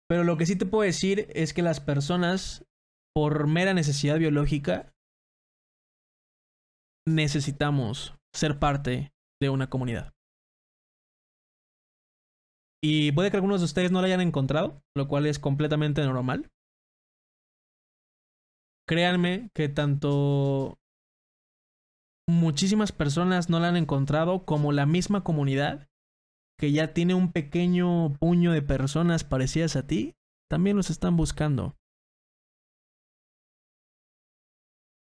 Pero 0.09 0.23
lo 0.23 0.37
que 0.37 0.45
sí 0.45 0.55
te 0.55 0.65
puedo 0.65 0.83
decir 0.83 1.27
es 1.33 1.53
que 1.53 1.61
las 1.61 1.79
personas, 1.79 2.65
por 3.13 3.47
mera 3.47 3.73
necesidad 3.73 4.19
biológica, 4.19 4.93
necesitamos 7.07 8.15
ser 8.33 8.59
parte 8.59 9.13
de 9.41 9.49
una 9.49 9.69
comunidad. 9.69 10.14
Y 12.83 13.11
puede 13.13 13.31
que 13.31 13.37
algunos 13.37 13.61
de 13.61 13.65
ustedes 13.65 13.91
no 13.91 14.01
la 14.01 14.07
hayan 14.07 14.21
encontrado, 14.21 14.81
lo 14.95 15.07
cual 15.07 15.25
es 15.25 15.39
completamente 15.39 16.03
normal 16.03 16.51
créanme 18.87 19.49
que 19.53 19.69
tanto 19.69 20.79
muchísimas 22.27 22.91
personas 22.91 23.49
no 23.49 23.59
la 23.59 23.69
han 23.69 23.77
encontrado 23.77 24.45
como 24.45 24.71
la 24.71 24.85
misma 24.85 25.23
comunidad 25.23 25.87
que 26.57 26.71
ya 26.71 26.93
tiene 26.93 27.13
un 27.13 27.31
pequeño 27.31 28.13
puño 28.13 28.51
de 28.51 28.61
personas 28.61 29.23
parecidas 29.23 29.75
a 29.75 29.85
ti, 29.85 30.15
también 30.49 30.77
los 30.77 30.89
están 30.89 31.17
buscando. 31.17 31.75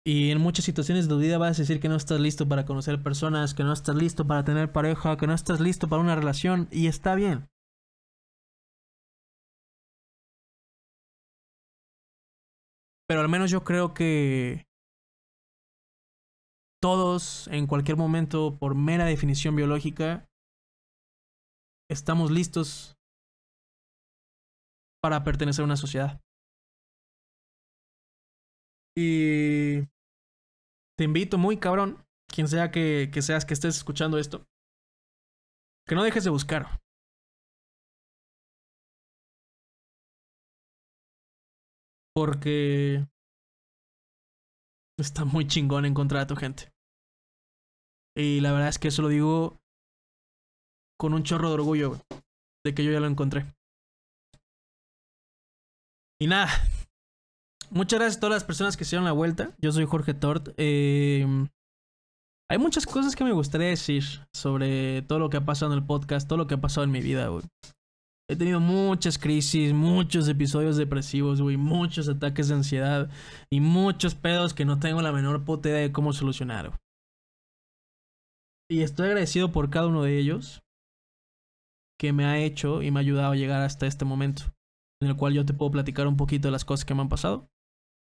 Y 0.05 0.31
en 0.31 0.41
muchas 0.41 0.65
situaciones 0.65 1.07
de 1.07 1.15
vida 1.15 1.37
vas 1.37 1.57
a 1.57 1.61
decir 1.61 1.79
que 1.79 1.87
no 1.87 1.95
estás 1.95 2.19
listo 2.19 2.49
para 2.49 2.65
conocer 2.65 3.01
personas, 3.03 3.53
que 3.53 3.63
no 3.63 3.71
estás 3.71 3.95
listo 3.95 4.27
para 4.27 4.43
tener 4.43 4.73
pareja, 4.73 5.15
que 5.15 5.27
no 5.27 5.33
estás 5.33 5.61
listo 5.61 5.87
para 5.87 6.01
una 6.01 6.15
relación, 6.15 6.67
y 6.71 6.87
está 6.87 7.15
bien. 7.15 7.47
Pero 13.13 13.21
al 13.21 13.29
menos 13.29 13.51
yo 13.51 13.63
creo 13.63 13.93
que 13.93 14.65
todos, 16.81 17.47
en 17.49 17.67
cualquier 17.67 17.95
momento, 17.95 18.57
por 18.57 18.73
mera 18.73 19.05
definición 19.05 19.55
biológica, 19.55 20.27
estamos 21.91 22.31
listos 22.31 22.97
para 24.99 25.23
pertenecer 25.23 25.61
a 25.61 25.65
una 25.65 25.77
sociedad. 25.77 26.21
Y 28.97 29.81
te 30.97 31.03
invito 31.03 31.37
muy 31.37 31.59
cabrón, 31.59 32.03
quien 32.27 32.47
sea 32.47 32.71
que, 32.71 33.11
que 33.13 33.21
seas 33.21 33.45
que 33.45 33.53
estés 33.53 33.77
escuchando 33.77 34.17
esto, 34.17 34.47
que 35.87 35.93
no 35.93 36.01
dejes 36.01 36.23
de 36.23 36.31
buscar. 36.31 36.82
Porque 42.15 43.05
está 44.99 45.25
muy 45.25 45.47
chingón 45.47 45.85
encontrar 45.85 46.23
a 46.23 46.27
tu 46.27 46.35
gente. 46.35 46.71
Y 48.15 48.41
la 48.41 48.51
verdad 48.51 48.69
es 48.69 48.77
que 48.77 48.89
eso 48.89 49.01
lo 49.01 49.07
digo 49.07 49.59
con 50.99 51.13
un 51.13 51.23
chorro 51.23 51.49
de 51.49 51.55
orgullo, 51.55 51.99
de 52.63 52.73
que 52.73 52.83
yo 52.83 52.91
ya 52.91 52.99
lo 52.99 53.07
encontré. 53.07 53.45
Y 56.21 56.27
nada. 56.27 56.49
Muchas 57.71 57.99
gracias 57.99 58.17
a 58.17 58.19
todas 58.19 58.35
las 58.35 58.43
personas 58.43 58.77
que 58.77 58.83
hicieron 58.83 59.03
la 59.03 59.11
vuelta. 59.11 59.55
Yo 59.59 59.71
soy 59.71 59.85
Jorge 59.85 60.13
Tort. 60.13 60.49
Eh, 60.57 61.25
hay 62.49 62.57
muchas 62.59 62.85
cosas 62.85 63.15
que 63.15 63.23
me 63.23 63.31
gustaría 63.31 63.67
decir 63.67 64.03
sobre 64.31 65.01
todo 65.01 65.17
lo 65.17 65.29
que 65.29 65.37
ha 65.37 65.45
pasado 65.45 65.73
en 65.73 65.79
el 65.79 65.85
podcast, 65.85 66.27
todo 66.27 66.37
lo 66.37 66.45
que 66.45 66.53
ha 66.53 66.61
pasado 66.61 66.83
en 66.83 66.91
mi 66.91 67.01
vida, 67.01 67.27
güey. 67.27 67.43
He 68.29 68.37
tenido 68.37 68.61
muchas 68.61 69.17
crisis, 69.17 69.73
muchos 69.73 70.29
episodios 70.29 70.77
depresivos, 70.77 71.41
güey, 71.41 71.57
muchos 71.57 72.07
ataques 72.07 72.47
de 72.47 72.55
ansiedad 72.55 73.09
y 73.51 73.59
muchos 73.59 74.15
pedos 74.15 74.53
que 74.53 74.63
no 74.63 74.79
tengo 74.79 75.01
la 75.01 75.11
menor 75.11 75.43
puta 75.43 75.69
idea 75.69 75.81
de 75.81 75.91
cómo 75.91 76.13
solucionar. 76.13 76.79
Y 78.71 78.81
estoy 78.81 79.07
agradecido 79.07 79.51
por 79.51 79.69
cada 79.69 79.87
uno 79.87 80.03
de 80.03 80.17
ellos 80.17 80.63
que 81.99 82.13
me 82.13 82.25
ha 82.25 82.39
hecho 82.39 82.81
y 82.81 82.91
me 82.91 82.99
ha 82.99 83.01
ayudado 83.01 83.33
a 83.33 83.35
llegar 83.35 83.61
hasta 83.61 83.87
este 83.87 84.05
momento, 84.05 84.43
en 85.01 85.09
el 85.09 85.17
cual 85.17 85.33
yo 85.33 85.45
te 85.45 85.53
puedo 85.53 85.71
platicar 85.71 86.07
un 86.07 86.17
poquito 86.17 86.47
de 86.47 86.53
las 86.53 86.65
cosas 86.65 86.85
que 86.85 86.95
me 86.95 87.01
han 87.01 87.09
pasado 87.09 87.49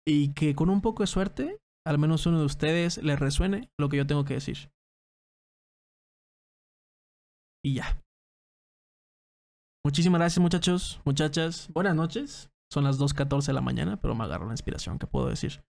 y 0.05 0.33
que 0.33 0.55
con 0.55 0.69
un 0.69 0.81
poco 0.81 1.03
de 1.03 1.07
suerte, 1.07 1.59
al 1.85 1.99
menos 1.99 2.25
uno 2.25 2.39
de 2.39 2.45
ustedes 2.45 2.97
le 3.03 3.15
resuene 3.15 3.69
lo 3.79 3.87
que 3.87 3.97
yo 3.97 4.07
tengo 4.07 4.25
que 4.25 4.33
decir. 4.33 4.71
Y 7.63 7.75
ya. 7.75 8.01
Muchísimas 9.87 10.19
gracias 10.19 10.41
muchachos, 10.41 10.99
muchachas. 11.05 11.69
Buenas 11.73 11.95
noches. 11.95 12.49
Son 12.69 12.83
las 12.83 12.99
2.14 12.99 13.45
de 13.45 13.53
la 13.53 13.61
mañana, 13.61 13.95
pero 13.95 14.15
me 14.15 14.25
agarro 14.25 14.45
la 14.45 14.51
inspiración, 14.51 14.99
¿qué 14.99 15.07
puedo 15.07 15.29
decir? 15.29 15.63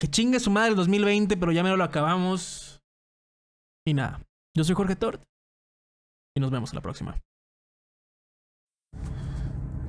Que 0.00 0.08
chingue 0.08 0.40
su 0.40 0.50
madre 0.50 0.70
el 0.70 0.74
2020, 0.74 1.36
pero 1.36 1.52
ya 1.52 1.62
me 1.62 1.76
lo 1.76 1.84
acabamos. 1.84 2.82
Y 3.86 3.94
nada, 3.94 4.20
yo 4.56 4.64
soy 4.64 4.74
Jorge 4.74 4.96
Tort. 4.96 5.22
Y 6.36 6.40
nos 6.40 6.50
vemos 6.50 6.72
en 6.72 6.74
la 6.74 6.82
próxima. 6.82 7.20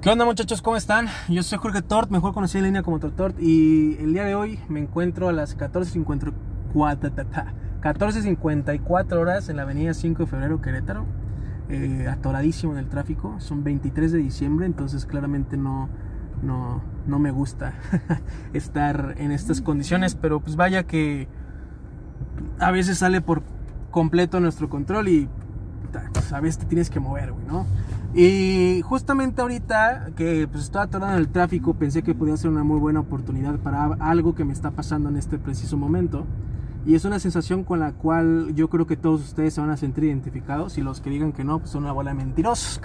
¿Qué 0.03 0.11
onda 0.11 0.23
muchachos? 0.23 0.61
¿Cómo 0.61 0.77
están? 0.77 1.07
Yo 1.29 1.41
soy 1.41 1.57
Jorge 1.57 1.81
Tort, 1.81 2.11
mejor 2.11 2.35
conocido 2.35 2.59
en 2.59 2.65
línea 2.65 2.83
como 2.83 2.99
Tort 2.99 3.39
Y 3.39 3.97
el 3.97 4.13
día 4.13 4.25
de 4.25 4.35
hoy 4.35 4.59
me 4.69 4.81
encuentro 4.81 5.29
a 5.29 5.33
las 5.33 5.57
14.54 5.57 6.31
14.54 7.81 9.13
horas 9.13 9.49
en 9.49 9.55
la 9.55 9.63
avenida 9.63 9.95
5 9.95 10.25
de 10.25 10.29
febrero 10.29 10.61
Querétaro 10.61 11.24
eh, 11.69 12.07
atoradísimo 12.09 12.73
en 12.73 12.79
el 12.79 12.87
tráfico. 12.87 13.35
Son 13.39 13.63
23 13.63 14.11
de 14.11 14.17
diciembre, 14.19 14.65
entonces 14.65 15.05
claramente 15.05 15.57
no, 15.57 15.89
no, 16.41 16.81
no 17.07 17.19
me 17.19 17.31
gusta 17.31 17.73
estar 18.53 19.15
en 19.17 19.31
estas 19.31 19.61
condiciones, 19.61 20.15
pero 20.15 20.39
pues 20.39 20.55
vaya 20.55 20.83
que 20.83 21.27
a 22.59 22.71
veces 22.71 22.99
sale 22.99 23.21
por 23.21 23.43
completo 23.91 24.39
nuestro 24.39 24.69
control 24.69 25.07
y 25.07 25.29
pues, 26.13 26.33
a 26.33 26.39
veces 26.39 26.59
te 26.59 26.65
tienes 26.65 26.89
que 26.89 26.99
mover, 26.99 27.33
¿no? 27.47 27.65
Y 28.13 28.81
justamente 28.83 29.41
ahorita 29.41 30.11
que 30.15 30.47
pues 30.49 30.63
estaba 30.63 30.85
atorado 30.85 31.13
en 31.13 31.19
el 31.19 31.27
tráfico, 31.29 31.73
pensé 31.73 32.01
que 32.01 32.15
podía 32.15 32.37
ser 32.37 32.49
una 32.49 32.63
muy 32.63 32.79
buena 32.79 33.01
oportunidad 33.01 33.59
para 33.59 33.85
algo 33.99 34.35
que 34.35 34.45
me 34.45 34.53
está 34.53 34.71
pasando 34.71 35.09
en 35.09 35.17
este 35.17 35.37
preciso 35.37 35.77
momento. 35.77 36.25
Y 36.85 36.93
es 36.93 37.03
una 37.03 37.17
sensación 37.17 37.63
con 37.63 37.79
la 37.79 37.93
cual 37.93 38.53
yo 38.53 38.69
creo 38.69 38.85
que 38.85 38.95
todos 38.95 39.21
ustedes 39.21 39.55
se 39.55 39.61
van 39.61 39.71
a 39.71 39.77
sentir 39.77 40.03
identificados 40.03 40.77
y 40.77 40.81
los 40.81 41.01
que 41.01 41.09
digan 41.09 41.31
que 41.31 41.43
no, 41.43 41.59
pues 41.59 41.71
son 41.71 41.83
una 41.83 41.91
bola 41.91 42.11
de 42.11 42.17
mentirosos, 42.17 42.79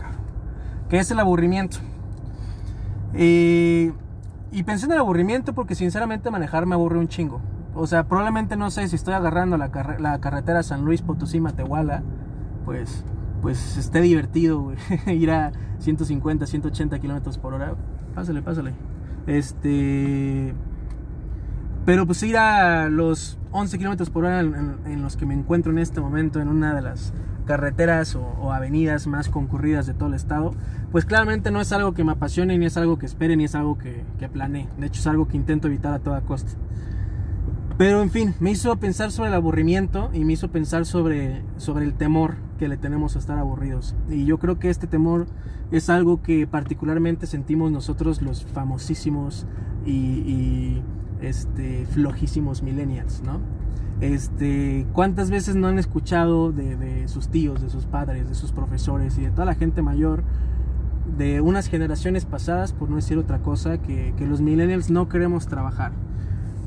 Que 0.89 0.99
es 0.99 1.11
el 1.11 1.21
aburrimiento. 1.21 1.79
y 3.13 4.63
pensé 4.65 4.87
en 4.87 4.93
el 4.93 4.99
aburrimiento 4.99 5.55
porque 5.55 5.75
sinceramente 5.75 6.31
manejar 6.31 6.65
me 6.65 6.75
aburre 6.75 6.99
un 6.99 7.09
chingo. 7.09 7.43
O 7.75 7.87
sea, 7.87 8.09
probablemente 8.09 8.57
no 8.57 8.71
sé 8.71 8.89
si 8.89 8.97
estoy 8.97 9.15
agarrando 9.15 9.57
la, 9.59 9.71
carretera 9.71 10.63
San 10.63 10.85
Luis 10.85 11.03
Potosí 11.03 11.39
Matehuala, 11.39 12.03
pues, 12.65 13.05
pues 13.43 13.77
esté 13.77 14.01
divertido, 14.01 14.73
ir 15.07 15.31
a 15.31 15.53
150, 15.79 16.47
180 16.47 16.99
kilómetros 17.01 17.37
por 17.37 17.53
hora. 17.53 17.75
Pásale, 18.15 18.41
pásale. 18.41 18.73
Este 19.27 20.55
Pero 21.85 22.07
pues 22.07 22.23
ir 22.23 22.37
a 22.37 22.89
los 22.89 23.39
11 23.53 23.79
kilómetros 23.79 24.11
por 24.11 24.25
hora 24.25 24.41
en, 24.41 25.03
los 25.03 25.17
que 25.17 25.27
me 25.27 25.35
encuentro 25.35 25.73
en 25.73 25.79
este 25.79 26.01
momento 26.01 26.41
en 26.41 26.49
una 26.49 26.75
de 26.75 26.83
las 26.83 27.13
carreteras 27.47 28.15
o, 28.15 28.53
avenidas 28.53 29.07
más 29.07 29.29
concurridas 29.29 29.87
de 29.87 29.95
todo 29.95 30.09
el 30.09 30.15
estado, 30.15 30.55
pues 30.93 31.05
claramente 31.05 31.51
no 31.51 31.61
es 31.61 31.73
algo 31.73 31.95
que 31.95 32.05
me 32.05 32.13
apasione, 32.13 32.59
ni 32.59 32.67
es 32.67 32.77
algo 32.77 32.99
que 32.99 33.07
espere, 33.07 33.37
ni 33.37 33.45
es 33.45 33.55
algo 33.55 33.79
que, 33.79 34.05
que 34.19 34.29
planee. 34.29 34.69
De 34.79 34.87
hecho 34.87 35.01
es 35.01 35.07
algo 35.07 35.27
que 35.27 35.37
intento 35.37 35.69
evitar 35.69 35.95
a 35.95 35.99
toda 35.99 36.21
costa. 36.21 36.53
Pero 37.81 38.03
en 38.03 38.11
fin, 38.11 38.35
me 38.41 38.51
hizo 38.51 38.77
pensar 38.77 39.11
sobre 39.11 39.31
el 39.31 39.35
aburrimiento 39.35 40.11
y 40.13 40.23
me 40.27 40.35
hizo 40.35 40.51
pensar 40.51 40.85
sobre, 40.85 41.43
sobre 41.57 41.87
el 41.87 41.95
temor 41.95 42.35
que 42.59 42.69
le 42.69 42.77
tenemos 42.77 43.17
a 43.17 43.19
estar 43.19 43.39
aburridos. 43.39 43.97
Y 44.11 44.27
yo 44.27 44.39
creo 44.39 44.59
que 44.59 44.69
este 44.69 44.87
temor 44.87 45.27
es 45.71 45.89
algo 45.89 46.21
que 46.21 46.47
particularmente 46.47 47.27
sentimos 47.27 47.73
nosotros 47.73 48.21
los 48.21 48.45
famosísimos 48.45 49.47
y, 49.87 50.83
este, 51.21 51.87
flojísimos 51.87 52.63
millennials, 52.63 53.23
¿no? 53.23 53.41
Este, 54.01 54.87
¿Cuántas 54.93 55.31
veces 55.31 55.57
no 55.57 55.69
han 55.69 55.79
escuchado 55.79 56.53
de, 56.53 57.07
sus 57.09 57.29
tíos, 57.29 57.61
de 57.61 57.69
sus 57.69 57.87
padres, 57.87 58.29
de 58.29 58.35
sus 58.35 58.53
profesores 58.53 59.19
y 59.19 59.23
de 59.23 59.31
toda 59.31 59.45
la 59.45 59.55
gente 59.55 59.83
mayor 59.83 60.23
de 61.19 61.41
unas 61.41 61.69
generaciones 61.69 62.25
pasadas, 62.25 62.73
por 62.73 62.89
no 62.89 62.97
decir 62.97 63.19
otra 63.19 63.41
cosa, 63.41 63.79
que, 63.79 64.15
que 64.17 64.27
los 64.27 64.41
millennials 64.41 64.91
no 64.91 65.09
queremos 65.09 65.49
trabajar? 65.49 65.93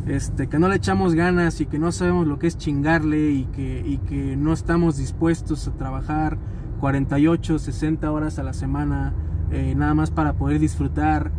este, 0.07 0.47
que 0.47 0.59
no 0.59 0.67
le 0.67 0.75
echamos 0.75 1.15
ganas 1.15 1.61
y 1.61 1.65
que 1.65 1.79
no 1.79 1.91
sabemos 1.91 2.27
lo 2.27 2.39
que 2.39 2.47
es 2.47 2.57
chingarle 2.57 3.31
y 3.31 3.45
que, 3.45 3.99
que 4.07 4.35
no 4.35 4.53
estamos 4.53 4.97
dispuestos 4.97 5.67
a 5.67 5.71
trabajar 5.71 6.37
48, 6.79 7.59
60 7.59 8.11
horas 8.11 8.39
a 8.39 8.43
la 8.43 8.53
semana 8.53 9.13
eh, 9.51 9.73
nada 9.75 9.93
más 9.93 10.11
para 10.11 10.33
poder 10.33 10.59
disfrutar 10.59 11.31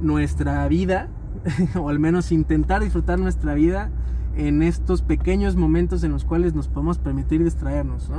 nuestra 0.00 0.66
vida 0.68 1.08
o 1.80 1.88
al 1.88 1.98
menos 1.98 2.32
intentar 2.32 2.82
disfrutar 2.82 3.18
nuestra 3.18 3.54
vida 3.54 3.90
en 4.36 4.62
estos 4.62 5.02
pequeños 5.02 5.56
momentos 5.56 6.04
en 6.04 6.12
los 6.12 6.24
cuales 6.24 6.54
nos 6.54 6.68
podemos 6.68 6.98
permitir 6.98 7.44
distraernos, 7.44 8.10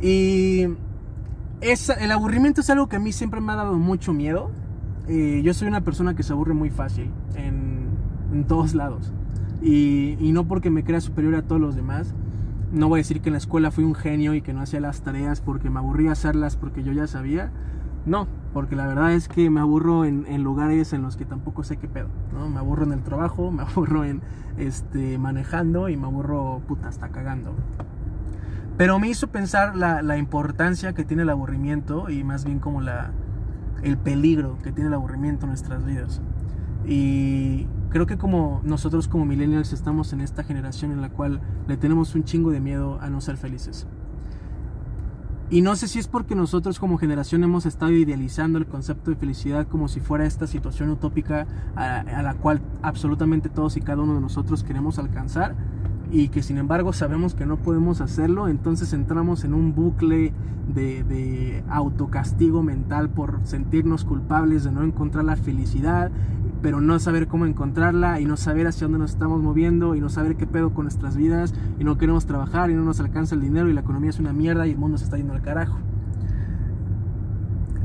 Y 0.00 0.66
el 1.60 2.10
aburrimiento 2.12 2.60
es 2.60 2.70
algo 2.70 2.88
que 2.88 2.96
a 2.96 3.00
mí 3.00 3.12
siempre 3.12 3.40
me 3.40 3.52
ha 3.52 3.56
dado 3.56 3.74
mucho 3.78 4.12
miedo. 4.12 4.50
Eh, 5.08 5.42
yo 5.44 5.52
soy 5.54 5.68
una 5.68 5.82
persona 5.82 6.14
que 6.14 6.22
se 6.22 6.32
aburre 6.32 6.54
muy 6.54 6.70
fácil 6.70 7.10
en 7.34 7.74
en 8.34 8.44
todos 8.44 8.74
lados. 8.74 9.12
Y, 9.62 10.16
no 10.20 10.46
porque 10.46 10.70
me 10.70 10.84
crea 10.84 11.00
superior 11.00 11.34
a 11.36 11.42
todos 11.42 11.60
los 11.60 11.74
demás. 11.74 12.14
No 12.72 12.88
voy 12.88 12.98
a 12.98 13.02
decir 13.02 13.20
que 13.20 13.28
en 13.28 13.34
la 13.34 13.38
escuela 13.38 13.70
fui 13.70 13.84
un 13.84 13.94
genio 13.94 14.34
y 14.34 14.42
que 14.42 14.52
no 14.52 14.60
hacía 14.60 14.80
las 14.80 15.00
tareas 15.02 15.40
porque 15.40 15.70
me 15.70 15.78
aburría 15.78 16.12
hacerlas 16.12 16.56
porque 16.56 16.82
yo 16.82 16.92
ya 16.92 17.06
sabía. 17.06 17.50
No, 18.06 18.28
porque 18.52 18.76
la 18.76 18.86
verdad 18.86 19.12
es 19.12 19.28
que 19.28 19.48
me 19.50 19.60
aburro 19.60 20.04
en, 20.04 20.42
lugares 20.42 20.92
en 20.92 21.02
los 21.02 21.16
que 21.16 21.24
tampoco 21.24 21.64
sé 21.64 21.76
qué 21.76 21.88
pedo. 21.88 22.08
¿no? 22.32 22.48
Me 22.48 22.58
aburro 22.58 22.84
en 22.84 22.92
el 22.92 23.02
trabajo, 23.02 23.50
me 23.52 23.62
aburro 23.62 24.04
en 24.04 24.22
este, 24.58 25.18
manejando 25.18 25.88
y 25.88 25.96
me 25.96 26.06
aburro 26.06 26.60
puta 26.66 26.88
hasta 26.88 27.08
cagando. 27.08 27.54
Pero 28.76 28.98
me 28.98 29.08
hizo 29.08 29.28
pensar 29.28 29.76
la, 29.76 30.02
la 30.02 30.18
importancia 30.18 30.94
que 30.94 31.04
tiene 31.04 31.22
el 31.22 31.30
aburrimiento 31.30 32.10
y 32.10 32.24
más 32.24 32.44
bien 32.44 32.58
como 32.58 32.80
la, 32.80 33.12
el 33.82 33.96
peligro 33.96 34.58
que 34.62 34.72
tiene 34.72 34.88
el 34.88 34.94
aburrimiento 34.94 35.44
en 35.44 35.50
nuestras 35.50 35.84
vidas. 35.84 36.20
Y 36.86 37.66
creo 37.90 38.06
que 38.06 38.18
como 38.18 38.60
nosotros 38.64 39.08
como 39.08 39.24
millennials 39.24 39.72
estamos 39.72 40.12
en 40.12 40.20
esta 40.20 40.42
generación 40.42 40.90
en 40.90 41.00
la 41.00 41.10
cual 41.10 41.40
le 41.68 41.76
tenemos 41.76 42.14
un 42.14 42.24
chingo 42.24 42.50
de 42.50 42.60
miedo 42.60 42.98
a 43.00 43.08
no 43.08 43.20
ser 43.20 43.36
felices. 43.36 43.86
Y 45.50 45.60
no 45.60 45.76
sé 45.76 45.88
si 45.88 45.98
es 45.98 46.08
porque 46.08 46.34
nosotros 46.34 46.78
como 46.78 46.96
generación 46.96 47.44
hemos 47.44 47.66
estado 47.66 47.92
idealizando 47.92 48.58
el 48.58 48.66
concepto 48.66 49.10
de 49.10 49.16
felicidad 49.16 49.68
como 49.68 49.88
si 49.88 50.00
fuera 50.00 50.24
esta 50.24 50.46
situación 50.46 50.88
utópica 50.88 51.46
a, 51.76 52.22
la 52.22 52.34
cual 52.34 52.62
absolutamente 52.82 53.50
todos 53.50 53.76
y 53.76 53.82
cada 53.82 54.02
uno 54.02 54.14
de 54.14 54.20
nosotros 54.20 54.64
queremos 54.64 54.98
alcanzar 54.98 55.54
y 56.10 56.28
que 56.28 56.42
sin 56.42 56.58
embargo 56.58 56.92
sabemos 56.92 57.34
que 57.34 57.44
no 57.44 57.56
podemos 57.58 58.00
hacerlo, 58.00 58.48
entonces 58.48 58.92
entramos 58.92 59.44
en 59.44 59.52
un 59.52 59.74
bucle 59.74 60.32
de, 60.72 61.04
de, 61.04 61.62
autocastigo 61.68 62.62
mental 62.62 63.10
por 63.10 63.40
sentirnos 63.44 64.04
culpables 64.04 64.64
de 64.64 64.72
no 64.72 64.82
encontrar 64.82 65.24
la 65.24 65.36
felicidad, 65.36 66.10
pero 66.64 66.80
no 66.80 66.98
saber 66.98 67.28
cómo 67.28 67.44
encontrarla 67.44 68.20
y 68.20 68.24
no 68.24 68.38
saber 68.38 68.66
hacia 68.66 68.86
dónde 68.86 68.98
nos 68.98 69.10
estamos 69.10 69.42
moviendo 69.42 69.94
y 69.94 70.00
no 70.00 70.08
saber 70.08 70.34
qué 70.36 70.46
pedo 70.46 70.72
con 70.72 70.86
nuestras 70.86 71.14
vidas 71.14 71.52
y 71.78 71.84
no 71.84 71.98
queremos 71.98 72.24
trabajar 72.24 72.70
y 72.70 72.74
no 72.74 72.80
nos 72.84 73.00
alcanza 73.00 73.34
el 73.34 73.42
dinero 73.42 73.68
y 73.68 73.74
la 73.74 73.82
economía 73.82 74.08
es 74.08 74.18
una 74.18 74.32
mierda 74.32 74.66
y 74.66 74.70
el 74.70 74.78
mundo 74.78 74.96
se 74.96 75.04
está 75.04 75.18
yendo 75.18 75.34
al 75.34 75.42
carajo. 75.42 75.76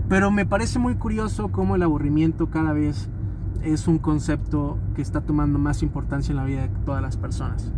Pero 0.08 0.32
me 0.32 0.46
parece 0.46 0.80
muy 0.80 0.96
curioso 0.96 1.50
cómo 1.50 1.76
el 1.76 1.84
aburrimiento 1.84 2.50
cada 2.50 2.72
vez 2.72 3.10
es 3.64 3.90
un 3.90 3.98
concepto 3.98 4.78
que 4.96 5.02
está 5.02 5.20
tomando 5.20 5.60
más 5.60 5.84
importancia 5.84 6.32
en 6.32 6.38
la 6.38 6.46
vida 6.46 6.62
de 6.62 6.70
todas 6.86 7.02
las 7.02 7.18
personas. 7.18 7.74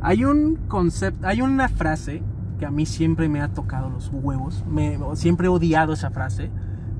Hay 0.00 0.24
un 0.24 0.60
concepto, 0.68 1.26
hay 1.26 1.42
una 1.42 1.68
frase 1.68 2.22
que 2.60 2.66
a 2.66 2.70
mí 2.70 2.86
siempre 2.86 3.28
me 3.28 3.40
ha 3.40 3.48
tocado 3.48 3.90
los 3.90 4.12
huevos, 4.12 4.64
me, 4.70 4.96
siempre 5.14 5.48
he 5.48 5.50
odiado 5.50 5.92
esa 5.92 6.12
frase, 6.12 6.52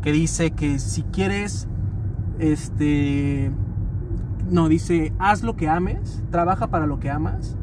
que 0.02 0.10
dice 0.10 0.50
que 0.50 0.80
si 0.80 1.04
quieres, 1.04 1.68
este, 2.38 3.52
no, 4.50 4.68
dice, 4.68 5.12
haz 5.18 5.42
lo 5.42 5.56
que 5.56 5.68
ames, 5.68 6.22
trabaja 6.30 6.68
para 6.68 6.86
lo 6.86 6.98
que 6.98 7.10
amas 7.10 7.56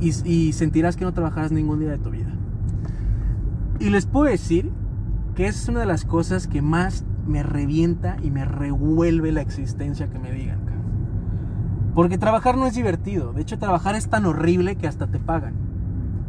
y, 0.00 0.52
sentirás 0.52 0.96
que 0.96 1.04
no 1.04 1.12
trabajarás 1.12 1.52
ningún 1.52 1.80
día 1.80 1.90
de 1.90 1.98
tu 1.98 2.10
vida. 2.10 2.32
Y 3.78 3.90
les 3.90 4.06
puedo 4.06 4.30
decir 4.30 4.70
que 5.34 5.46
es 5.46 5.68
una 5.68 5.80
de 5.80 5.86
las 5.86 6.04
cosas 6.04 6.46
que 6.46 6.62
más 6.62 7.04
me 7.26 7.42
revienta 7.42 8.16
y 8.22 8.30
me 8.30 8.44
revuelve 8.44 9.32
la 9.32 9.42
existencia 9.42 10.08
que 10.08 10.18
me 10.18 10.32
digan. 10.32 10.60
Porque 11.94 12.18
trabajar 12.18 12.56
no 12.56 12.66
es 12.66 12.74
divertido. 12.74 13.32
De 13.32 13.42
hecho, 13.42 13.58
trabajar 13.58 13.94
es 13.94 14.08
tan 14.08 14.24
horrible 14.24 14.76
que 14.76 14.86
hasta 14.86 15.08
te 15.08 15.18
pagan. 15.18 15.54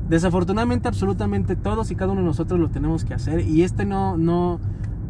Desafortunadamente, 0.09 0.87
absolutamente 0.87 1.55
todos 1.55 1.91
y 1.91 1.95
cada 1.95 2.11
uno 2.11 2.21
de 2.21 2.27
nosotros 2.27 2.59
lo 2.59 2.69
tenemos 2.69 3.05
que 3.05 3.13
hacer. 3.13 3.41
Y 3.47 3.63
este 3.63 3.85
no, 3.85 4.17
no 4.17 4.59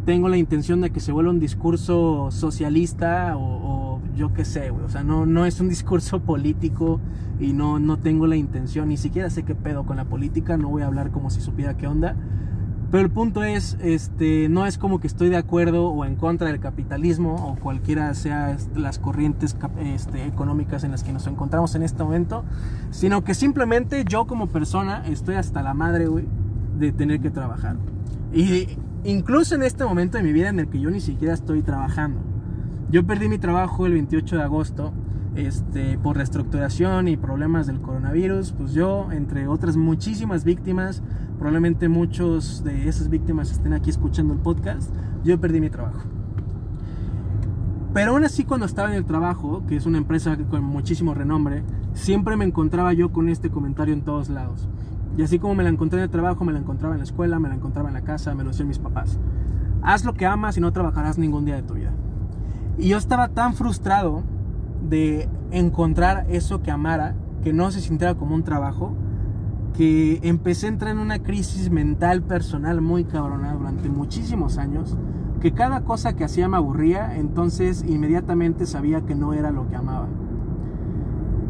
tengo 0.06 0.30
la 0.30 0.38
intención 0.38 0.82
de 0.82 0.90
que 0.90 1.00
se 1.00 1.12
vuelva 1.12 1.32
un 1.32 1.40
discurso 1.40 2.30
socialista 2.32 3.36
o, 3.38 4.00
yo 4.16 4.34
qué 4.34 4.46
sé, 4.46 4.72
O 4.72 4.90
sea, 4.90 5.04
no, 5.04 5.26
no 5.26 5.46
es 5.46 5.62
un 5.62 5.70
discurso 5.70 6.20
político 6.26 7.00
y 7.40 7.54
no, 7.54 7.80
no 7.80 7.98
tengo 7.98 8.28
la 8.28 8.36
intención. 8.36 8.90
Ni 8.90 8.98
siquiera 8.98 9.30
sé 9.30 9.44
qué 9.44 9.56
pedo 9.56 9.84
con 9.86 9.98
la 9.98 10.06
política. 10.06 10.58
No 10.58 10.70
voy 10.70 10.84
a 10.84 10.88
hablar 10.88 11.12
como 11.12 11.30
si 11.30 11.42
supiera 11.42 11.78
qué 11.78 11.88
onda. 11.88 12.16
Pero 12.92 13.04
el 13.04 13.10
punto 13.10 13.44
es, 13.46 13.78
este, 13.82 14.50
no 14.50 14.66
es 14.66 14.78
como 14.78 15.00
que 15.00 15.08
estoy 15.08 15.30
de 15.30 15.38
acuerdo 15.38 15.88
o 15.88 16.04
en 16.04 16.18
contra 16.18 16.48
del 16.48 16.60
capitalismo 16.60 17.36
o 17.36 17.56
cualquiera 17.56 18.14
sea 18.16 18.58
las 18.76 19.00
corrientes 19.00 19.56
este, 19.80 20.26
económicas 20.26 20.84
en 20.84 20.92
las 20.92 21.02
que 21.02 21.14
nos 21.14 21.26
encontramos 21.26 21.74
en 21.76 21.84
este 21.84 22.04
momento, 22.04 22.44
sino 22.90 23.24
que 23.24 23.34
simplemente 23.34 24.04
yo 24.04 24.28
como 24.28 24.48
persona 24.48 25.04
estoy 25.08 25.36
hasta 25.36 25.62
la 25.62 25.74
madre, 25.74 26.08
güey, 26.08 26.26
de 26.78 26.92
tener 26.92 27.22
que 27.22 27.30
trabajar. 27.30 27.78
Y 28.34 28.68
incluso 29.04 29.56
en 29.56 29.64
este 29.64 29.84
momento 29.84 30.18
de 30.18 30.24
mi 30.24 30.34
vida 30.34 30.50
en 30.50 30.60
el 30.60 30.70
que 30.70 30.80
yo 30.80 30.90
ni 30.90 31.02
siquiera 31.02 31.34
estoy 31.34 31.62
trabajando. 31.62 32.22
Yo 32.90 33.06
perdí 33.06 33.30
mi 33.30 33.38
trabajo 33.38 33.86
el 33.86 33.94
28 33.94 34.38
de 34.38 34.44
agosto 34.44 34.94
este, 35.36 35.98
por 35.98 36.18
reestructuración 36.18 37.08
y 37.08 37.16
problemas 37.16 37.68
del 37.68 37.80
coronavirus, 37.80 38.52
pues 38.52 38.74
yo, 38.74 39.12
entre 39.12 39.48
otras 39.48 39.78
muchísimas 39.78 40.44
víctimas, 40.44 41.02
probablemente 41.38 41.88
muchos 41.88 42.64
de 42.64 42.90
esas 42.90 43.10
víctimas 43.10 43.52
estén 43.52 43.74
aquí 43.74 43.90
escuchando 43.90 44.34
el 44.34 44.40
podcast, 44.40 44.94
yo 45.24 45.40
perdí 45.40 45.62
mi 45.62 45.70
trabajo. 45.70 46.02
Pero 47.94 48.12
aún 48.12 48.24
así 48.24 48.46
cuando 48.46 48.66
estaba 48.66 48.90
en 48.90 48.96
el 48.96 49.06
trabajo, 49.06 49.64
que 49.68 49.76
es 49.76 49.86
una 49.86 49.98
empresa 49.98 50.38
con 50.50 50.64
muchísimo 50.64 51.14
renombre, 51.14 51.64
siempre 51.94 52.38
me 52.38 52.46
encontraba 52.46 52.94
yo 52.94 53.12
con 53.12 53.28
este 53.28 53.50
comentario 53.50 53.94
en 53.94 54.02
todos 54.02 54.30
lados. 54.30 54.70
Y 55.18 55.24
así 55.24 55.40
como 55.40 55.56
me 55.56 55.64
la 55.64 55.70
encontré 55.70 56.00
en 56.00 56.04
el 56.04 56.10
trabajo, 56.10 56.46
me 56.46 56.54
la 56.54 56.60
encontraba 56.60 56.96
en 56.96 57.00
la 57.00 57.04
escuela, 57.04 57.40
me 57.40 57.50
la 57.50 57.56
encontraba 57.56 57.90
en 57.90 57.94
la 57.94 58.02
casa, 58.02 58.34
me 58.34 58.44
lo 58.44 58.50
decían 58.50 58.68
mis 58.68 58.80
papás. 58.80 59.20
Haz 59.82 60.06
lo 60.06 60.14
que 60.14 60.26
amas 60.26 60.58
y 60.58 60.62
no 60.62 60.72
trabajarás 60.72 61.18
ningún 61.18 61.46
día 61.46 61.56
de 61.56 61.64
tu 61.64 61.74
vida. 61.74 61.92
Y 62.78 62.90
yo 62.90 62.98
estaba 62.98 63.28
tan 63.30 63.54
frustrado 63.54 64.24
de 64.88 65.28
encontrar 65.52 66.26
eso 66.30 66.62
que 66.62 66.72
amara, 66.72 67.16
que 67.44 67.54
no 67.54 67.72
se 67.72 67.82
sintiera 67.82 68.16
como 68.16 68.36
un 68.36 68.44
trabajo, 68.44 68.94
que 69.76 70.20
empecé 70.24 70.68
a 70.68 70.70
entrar 70.70 70.92
en 70.92 71.00
una 71.00 71.20
crisis 71.20 71.70
mental 71.70 72.22
personal 72.22 72.82
muy 72.82 73.04
cabrona 73.04 73.54
durante 73.54 73.90
muchísimos 73.90 74.58
años, 74.58 74.98
que 75.40 75.54
cada 75.54 75.82
cosa 75.82 76.16
que 76.16 76.24
hacía 76.24 76.48
me 76.48 76.58
aburría, 76.58 77.18
entonces 77.18 77.84
inmediatamente 77.88 78.66
sabía 78.66 79.02
que 79.02 79.16
no 79.16 79.34
era 79.34 79.52
lo 79.52 79.68
que 79.68 79.76
amaba, 79.76 80.08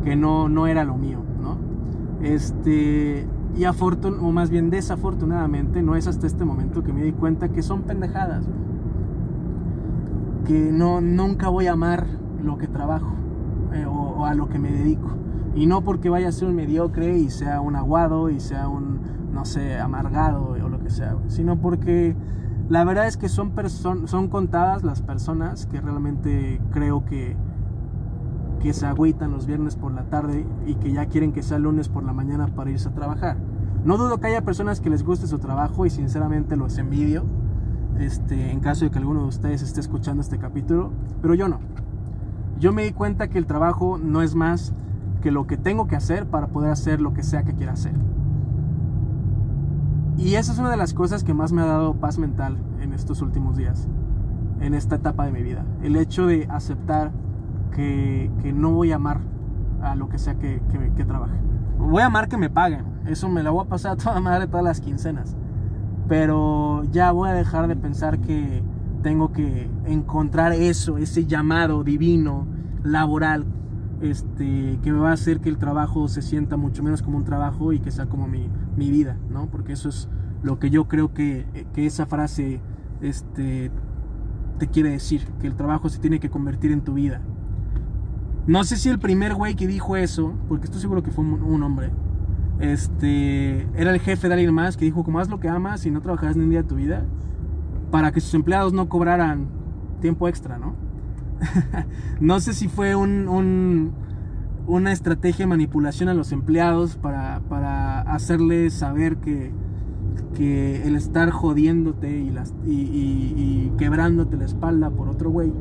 que 0.03 0.15
no, 0.15 0.49
no 0.49 0.67
era 0.67 0.83
lo 0.83 0.97
mío, 0.97 1.19
¿no? 1.41 1.57
Este, 2.21 3.27
y 3.57 3.65
afortun 3.65 4.19
o 4.19 4.31
más 4.31 4.49
bien 4.49 4.69
desafortunadamente, 4.69 5.81
no 5.81 5.95
es 5.95 6.07
hasta 6.07 6.27
este 6.27 6.45
momento 6.45 6.83
que 6.83 6.93
me 6.93 7.03
di 7.03 7.11
cuenta 7.11 7.49
que 7.49 7.61
son 7.61 7.83
pendejadas, 7.83 8.45
que 10.45 10.71
no, 10.71 11.01
nunca 11.01 11.49
voy 11.49 11.67
a 11.67 11.73
amar 11.73 12.07
lo 12.43 12.57
que 12.57 12.67
trabajo 12.67 13.13
eh, 13.73 13.85
o 13.85 14.25
a 14.25 14.33
lo 14.33 14.49
que 14.49 14.59
me 14.59 14.71
dedico. 14.71 15.09
Y 15.53 15.65
no 15.65 15.81
porque 15.81 16.09
vaya 16.09 16.29
a 16.29 16.31
ser 16.31 16.47
un 16.47 16.55
mediocre 16.55 17.17
y 17.17 17.29
sea 17.29 17.59
un 17.59 17.75
aguado 17.75 18.29
y 18.29 18.39
sea 18.39 18.69
un, 18.69 19.01
no 19.33 19.45
sé, 19.45 19.77
amargado 19.79 20.55
o 20.63 20.69
lo 20.69 20.79
que 20.79 20.89
sea, 20.89 21.15
sino 21.27 21.57
porque 21.57 22.15
la 22.69 22.83
verdad 22.85 23.07
es 23.07 23.17
que 23.17 23.27
son, 23.27 23.53
son 23.69 24.27
contadas 24.29 24.83
las 24.83 25.01
personas 25.01 25.65
que 25.65 25.81
realmente 25.81 26.61
creo 26.71 27.03
que, 27.05 27.35
que 28.61 28.73
se 28.73 28.85
agüitan 28.85 29.31
los 29.31 29.47
viernes 29.47 29.75
por 29.75 29.91
la 29.91 30.03
tarde 30.03 30.45
y 30.65 30.75
que 30.75 30.91
ya 30.91 31.07
quieren 31.07 31.31
que 31.31 31.43
sea 31.43 31.57
lunes 31.59 31.89
por 31.89 32.03
la 32.03 32.13
mañana 32.13 32.47
para 32.47 32.69
irse 32.69 32.89
a 32.89 32.93
trabajar. 32.93 33.37
No 33.83 33.97
dudo 33.97 34.19
que 34.19 34.27
haya 34.27 34.41
personas 34.41 34.79
que 34.79 34.89
les 34.89 35.03
guste 35.03 35.25
su 35.27 35.39
trabajo 35.39 35.85
y 35.85 35.89
sinceramente 35.89 36.55
los 36.55 36.77
envidio, 36.77 37.25
este, 37.99 38.51
en 38.51 38.59
caso 38.59 38.85
de 38.85 38.91
que 38.91 38.99
alguno 38.99 39.21
de 39.21 39.27
ustedes 39.27 39.63
esté 39.63 39.79
escuchando 39.79 40.21
este 40.21 40.37
capítulo, 40.37 40.91
pero 41.21 41.33
yo 41.33 41.47
no. 41.47 41.59
Yo 42.59 42.71
me 42.71 42.83
di 42.83 42.91
cuenta 42.91 43.27
que 43.27 43.39
el 43.39 43.47
trabajo 43.47 43.97
no 43.97 44.21
es 44.21 44.35
más 44.35 44.73
que 45.21 45.31
lo 45.31 45.47
que 45.47 45.57
tengo 45.57 45.87
que 45.87 45.95
hacer 45.95 46.27
para 46.27 46.47
poder 46.47 46.71
hacer 46.71 47.01
lo 47.01 47.13
que 47.13 47.23
sea 47.23 47.43
que 47.43 47.53
quiera 47.53 47.73
hacer. 47.73 47.93
Y 50.17 50.35
esa 50.35 50.51
es 50.51 50.59
una 50.59 50.69
de 50.69 50.77
las 50.77 50.93
cosas 50.93 51.23
que 51.23 51.33
más 51.33 51.51
me 51.51 51.63
ha 51.63 51.65
dado 51.65 51.95
paz 51.95 52.19
mental 52.19 52.57
en 52.79 52.93
estos 52.93 53.23
últimos 53.23 53.57
días, 53.57 53.87
en 54.59 54.75
esta 54.75 54.97
etapa 54.97 55.25
de 55.25 55.31
mi 55.31 55.41
vida. 55.41 55.65
El 55.81 55.95
hecho 55.95 56.27
de 56.27 56.45
aceptar 56.51 57.11
que, 57.71 58.29
no 58.53 58.71
voy 58.71 58.91
a 58.91 58.95
amar 58.95 59.21
a 59.81 59.95
lo 59.95 60.09
que 60.09 60.17
sea 60.17 60.35
que, 60.35 60.61
que, 60.95 61.05
trabaje. 61.05 61.37
Voy 61.77 62.01
a 62.01 62.05
amar 62.07 62.27
que 62.27 62.37
me 62.37 62.49
paguen, 62.49 62.85
eso 63.05 63.27
me 63.29 63.43
lo 63.43 63.53
voy 63.53 63.65
a 63.65 63.69
pasar 63.69 63.93
a 63.93 63.95
toda 63.95 64.19
madre 64.19 64.47
todas 64.47 64.63
las 64.63 64.81
quincenas. 64.81 65.35
Pero 66.07 66.83
ya 66.91 67.11
voy 67.11 67.29
a 67.29 67.33
dejar 67.33 67.67
de 67.67 67.75
pensar 67.75 68.19
que 68.19 68.63
tengo 69.01 69.31
que 69.31 69.69
encontrar 69.85 70.51
eso, 70.51 70.97
ese 70.97 71.25
llamado 71.25 71.83
divino, 71.83 72.45
laboral, 72.83 73.45
este, 74.01 74.79
que 74.81 74.91
me 74.91 74.99
va 74.99 75.11
a 75.11 75.13
hacer 75.13 75.39
que 75.39 75.49
el 75.49 75.57
trabajo 75.57 76.07
se 76.07 76.21
sienta 76.21 76.57
mucho 76.57 76.83
menos 76.83 77.01
como 77.01 77.17
un 77.17 77.23
trabajo 77.23 77.71
y 77.73 77.79
que 77.79 77.91
sea 77.91 78.07
como 78.07 78.27
mi, 78.27 78.49
mi 78.75 78.91
vida, 78.91 79.17
¿no? 79.29 79.47
Porque 79.47 79.73
eso 79.73 79.89
es 79.89 80.09
lo 80.43 80.59
que 80.59 80.69
yo 80.69 80.87
creo 80.87 81.13
que, 81.13 81.67
que 81.73 81.85
esa 81.85 82.05
frase 82.05 82.61
este, 83.01 83.71
te 84.57 84.67
quiere 84.67 84.91
decir, 84.91 85.25
que 85.39 85.47
el 85.47 85.55
trabajo 85.55 85.89
se 85.89 85.99
tiene 85.99 86.19
que 86.19 86.29
convertir 86.29 86.71
en 86.71 86.81
tu 86.81 86.93
vida. 86.93 87.21
No 88.51 88.65
sé 88.65 88.75
si 88.75 88.89
el 88.89 88.99
primer 88.99 89.33
güey 89.33 89.55
que 89.55 89.65
dijo 89.65 89.95
eso, 89.95 90.33
porque 90.49 90.65
estoy 90.65 90.81
seguro 90.81 91.01
que 91.01 91.09
fue 91.09 91.23
un, 91.23 91.63
hombre, 91.63 91.89
este, 92.59 93.61
era 93.81 93.93
el 93.93 94.01
jefe 94.01 94.27
de 94.27 94.33
alguien 94.33 94.53
más 94.53 94.75
que 94.75 94.83
dijo, 94.83 95.05
como 95.05 95.19
haz 95.19 95.29
lo 95.29 95.39
que 95.39 95.47
amas 95.47 95.85
y 95.85 95.89
no 95.89 96.01
trabajarás 96.01 96.35
ni 96.35 96.43
un 96.43 96.49
día 96.49 96.63
de 96.63 96.67
tu 96.67 96.75
vida, 96.75 97.05
para 97.91 98.11
que 98.11 98.19
sus 98.19 98.33
empleados 98.33 98.73
no 98.73 98.89
cobraran 98.89 99.47
tiempo 100.01 100.27
extra, 100.27 100.57
¿no? 100.57 100.75
no 102.19 102.41
sé 102.41 102.51
si 102.51 102.67
fue 102.67 102.93
un, 102.93 103.93
una 104.67 104.91
estrategia 104.91 105.45
de 105.45 105.47
manipulación 105.47 106.09
a 106.09 106.13
los 106.13 106.33
empleados 106.33 106.97
para, 106.97 107.39
para 107.47 108.01
hacerles 108.01 108.73
saber 108.73 109.15
que, 109.19 109.53
que 110.35 110.85
el 110.85 110.97
estar 110.97 111.29
jodiéndote 111.29 112.19
y, 112.19 112.31
las, 112.31 112.53
y, 112.65 112.73
y, 112.73 113.71
quebrándote 113.77 114.35
la 114.35 114.43
espalda 114.43 114.89
por 114.89 115.07
otro 115.07 115.29
güey 115.29 115.53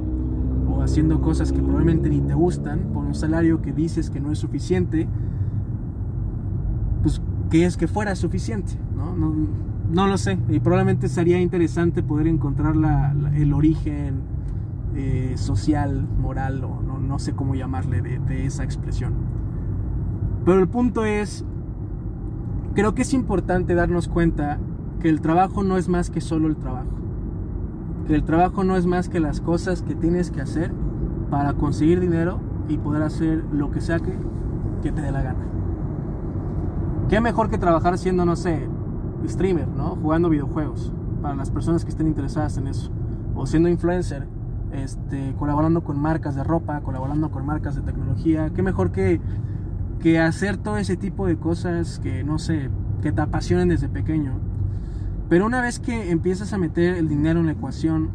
haciendo 0.83 1.21
cosas 1.21 1.53
que 1.53 1.61
probablemente 1.61 2.09
ni 2.09 2.21
te 2.21 2.35
gustan 2.35 2.91
por 2.93 3.05
un 3.05 3.15
salario 3.15 3.63
que 3.63 3.73
dices 3.73 4.11
que 4.11 4.21
no 4.21 4.33
es 4.33 4.39
suficiente, 4.39 5.09
pues 7.03 7.21
que 7.51 7.65
es 7.65 7.77
que 7.77 7.89
fuera 7.89 8.15
suficiente, 8.15 8.75
¿no? 8.97 9.15
No, 9.91 10.07
lo 10.07 10.17
sé, 10.19 10.39
y 10.49 10.61
probablemente 10.61 11.09
sería 11.09 11.41
interesante 11.41 12.03
poder 12.03 12.29
encontrar 12.29 12.77
la, 12.77 13.13
el 13.35 13.53
origen 13.53 14.21
eh, 14.95 15.33
social, 15.37 16.07
moral, 16.21 16.63
o 16.63 16.81
no, 16.81 17.01
no, 17.01 17.19
sé 17.19 17.33
cómo 17.33 17.57
llamarle 17.57 18.01
de, 18.01 18.21
de 18.21 18.47
esa 18.47 18.63
expresión. 18.63 19.15
Pero 20.45 20.61
el 20.61 20.69
punto 20.69 21.05
es, 21.05 21.45
creo 22.75 22.95
que 22.95 23.03
es 23.03 23.13
importante 23.13 23.75
darnos 23.75 24.07
cuenta 24.07 24.61
que 25.01 25.09
el 25.09 25.21
trabajo 25.21 25.65
no 25.65 25.77
es 25.77 25.89
más 25.89 26.09
que 26.09 26.21
solo 26.21 26.47
el 26.47 26.57
trabajo. 26.57 27.00
Que 28.07 28.15
el 28.15 28.25
trabajo 28.25 28.65
no 28.65 28.77
es 28.77 28.87
más 28.87 29.09
que 29.09 29.21
las 29.21 29.41
cosas 29.41 29.83
que 29.83 29.95
tienes 29.95 30.31
que 30.31 30.41
hacer 30.41 30.73
para 31.31 31.55
conseguir 31.55 32.01
dinero 32.01 32.41
y 32.69 32.79
poder 32.79 33.03
hacer 33.03 33.45
lo 33.53 33.71
que 33.71 33.81
sea 33.81 34.01
que, 34.01 34.17
que 34.83 34.93
te 34.93 35.01
dé 35.01 35.13
la 35.13 35.23
gana. 35.23 35.47
¿Qué 37.09 37.21
mejor 37.21 37.51
que 37.51 37.59
trabajar 37.59 37.99
siendo, 37.99 38.25
no 38.25 38.37
sé, 38.37 38.69
streamer, 39.27 39.69
¿no? 39.69 39.97
Jugando 39.97 40.29
videojuegos, 40.29 40.93
para 41.21 41.35
las 41.35 41.51
personas 41.51 41.85
que 41.85 41.91
estén 41.91 42.07
interesadas 42.07 42.57
en 42.57 42.69
eso. 42.69 42.91
O 43.35 43.47
siendo 43.47 43.69
influencer, 43.69 44.29
este, 44.73 45.35
colaborando 45.39 45.83
con 45.83 46.01
marcas 46.01 46.35
de 46.37 46.45
ropa, 46.45 46.81
colaborando 46.81 47.31
con 47.31 47.45
marcas 47.45 47.75
de 47.75 47.83
tecnología. 47.83 48.51
¿Qué 48.51 48.63
mejor 48.63 48.93
que, 48.93 49.21
que 49.99 50.21
hacer 50.21 50.57
todo 50.57 50.77
ese 50.79 50.97
tipo 50.97 51.27
de 51.27 51.37
cosas 51.37 51.99
que, 51.99 52.23
no 52.23 52.39
sé, 52.39 52.71
que 53.03 53.13
te 53.13 53.21
apasionen 53.21 53.69
desde 53.69 53.89
pequeño? 53.89 54.50
Pero 55.31 55.47
una 55.47 55.63
vez 55.63 55.79
que 55.79 56.11
empiezas 56.11 56.53
a 56.53 56.59
meter 56.59 56.97
el 56.97 57.09
dinero 57.09 57.39
en 57.39 57.47
la 57.47 57.53
ecuación, 57.53 58.11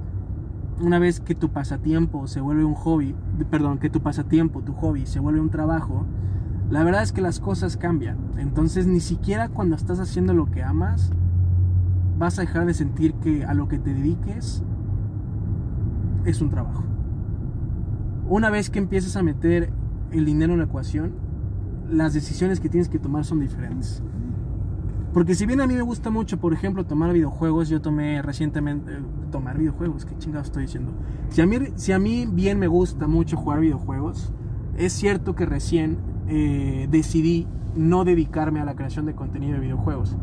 una 0.82 1.00
vez 1.00 1.22
que 1.22 1.34
tu 1.34 1.50
pasatiempo 1.50 2.28
se 2.28 2.42
vuelve 2.42 2.66
un 2.66 2.74
hobby, 2.76 3.16
perdón, 3.50 3.78
que 3.78 3.90
tu 3.90 4.02
pasatiempo, 4.02 4.62
tu 4.62 4.74
hobby 4.74 5.06
se 5.06 5.22
vuelve 5.22 5.40
un 5.40 5.50
trabajo, 5.50 6.06
la 6.70 6.84
verdad 6.84 7.04
es 7.04 7.14
que 7.14 7.22
las 7.22 7.40
cosas 7.40 7.78
cambian. 7.78 8.18
Entonces 8.38 8.86
ni 8.86 9.00
siquiera 9.00 9.48
cuando 9.48 9.78
estás 9.78 10.02
haciendo 10.02 10.34
lo 10.34 10.52
que 10.52 10.62
amas, 10.62 11.14
vas 12.18 12.38
a 12.38 12.42
dejar 12.42 12.66
de 12.66 12.74
sentir 12.74 13.14
que 13.14 13.46
a 13.46 13.54
lo 13.54 13.70
que 13.70 13.80
te 13.80 13.94
dediques 13.94 14.62
es 16.26 16.42
un 16.42 16.50
trabajo. 16.50 16.84
Una 18.28 18.50
vez 18.50 18.70
que 18.70 18.80
empiezas 18.80 19.16
a 19.16 19.24
meter 19.24 19.72
el 20.12 20.26
dinero 20.26 20.52
en 20.52 20.60
la 20.60 20.66
ecuación, 20.66 21.14
las 21.90 22.14
decisiones 22.14 22.60
que 22.60 22.68
tienes 22.68 22.90
que 22.90 23.00
tomar 23.00 23.24
son 23.24 23.40
diferentes. 23.40 24.04
Porque 25.16 25.34
si 25.34 25.46
bien 25.46 25.62
a 25.62 25.66
mí 25.66 25.76
me 25.76 25.82
gusta 25.82 26.10
mucho, 26.10 26.42
por 26.42 26.52
ejemplo, 26.52 26.86
tomar 26.86 27.14
videojuegos, 27.14 27.70
yo 27.70 27.82
tomé 27.82 28.22
recientemente... 28.22 28.92
Eh, 28.92 29.00
tomar 29.32 29.58
videojuegos, 29.58 30.04
qué 30.04 30.18
chingado 30.18 30.44
estoy 30.44 30.64
diciendo. 30.64 30.92
Si 31.30 31.40
a, 31.40 31.46
mí, 31.46 31.58
si 31.76 31.94
a 31.94 32.00
mí 32.00 32.28
bien 32.30 32.60
me 32.60 32.68
gusta 32.68 33.08
mucho 33.08 33.38
jugar 33.38 33.62
videojuegos, 33.62 34.34
es 34.76 34.92
cierto 34.92 35.34
que 35.34 35.46
recién 35.46 36.00
eh, 36.28 36.90
decidí 36.92 37.48
no 37.78 38.04
dedicarme 38.04 38.60
a 38.60 38.66
la 38.66 38.76
creación 38.76 39.06
de 39.06 39.16
contenido 39.16 39.54
de 39.54 39.62
videojuegos. 39.62 40.18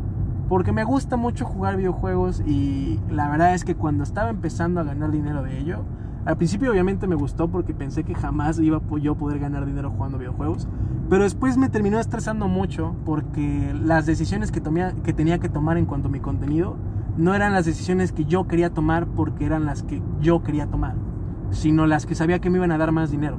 Porque 0.51 0.73
me 0.73 0.85
gusta 0.85 1.17
mucho 1.17 1.47
jugar 1.47 1.79
videojuegos 1.79 2.43
y 2.47 3.01
la 3.09 3.31
verdad 3.31 3.55
es 3.55 3.65
que 3.65 3.75
cuando 3.75 4.05
estaba 4.05 4.29
empezando 4.29 4.79
a 4.79 4.85
ganar 4.85 5.11
dinero 5.11 5.43
de 5.43 5.59
ello, 5.59 5.87
al 6.27 6.37
principio 6.37 6.71
obviamente 6.71 7.07
me 7.07 7.15
gustó 7.15 7.49
porque 7.49 7.73
pensé 7.73 8.05
que 8.05 8.15
jamás 8.15 8.59
iba 8.59 8.83
yo 9.01 9.13
a 9.13 9.17
poder 9.17 9.39
ganar 9.39 9.65
dinero 9.65 9.91
jugando 9.91 10.19
videojuegos. 10.19 10.69
Pero 11.13 11.25
después 11.25 11.59
me 11.59 11.69
terminó 11.69 12.01
estresando 12.01 12.49
mucho 12.49 12.97
porque 13.05 13.75
las 13.75 14.07
decisiones 14.07 14.51
que, 14.51 14.63
tomé, 14.63 14.95
que 15.05 15.13
tenía 15.13 15.39
que 15.41 15.51
tomar 15.51 15.77
en 15.77 15.85
cuanto 15.85 16.09
a 16.09 16.11
mi 16.11 16.21
contenido 16.21 16.79
no 17.19 17.35
eran 17.35 17.53
las 17.53 17.67
decisiones 17.67 18.13
que 18.13 18.25
yo 18.25 18.49
quería 18.49 18.71
tomar 18.71 19.07
porque 19.09 19.45
eran 19.45 19.67
las 19.67 19.83
que 19.83 20.01
yo 20.23 20.43
quería 20.43 20.69
tomar, 20.69 20.95
sino 21.51 21.87
las 21.87 22.07
que 22.07 22.15
sabía 22.15 22.39
que 22.39 22.49
me 22.49 22.57
iban 22.57 22.73
a 22.73 22.79
dar 22.79 22.93
más 22.93 23.11
dinero. 23.11 23.37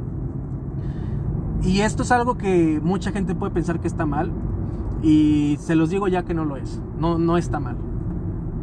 Y 1.64 1.80
esto 1.80 2.04
es 2.04 2.12
algo 2.12 2.38
que 2.38 2.80
mucha 2.84 3.12
gente 3.12 3.34
puede 3.34 3.52
pensar 3.52 3.80
que 3.80 3.88
está 3.88 4.06
mal. 4.06 4.32
Y 5.02 5.58
se 5.60 5.74
los 5.74 5.90
digo 5.90 6.08
ya 6.08 6.22
que 6.22 6.36
no 6.36 6.46
lo 6.46 6.58
es. 6.58 6.80
No, 7.00 7.18
no 7.18 7.38
está 7.38 7.60
mal. 7.60 7.78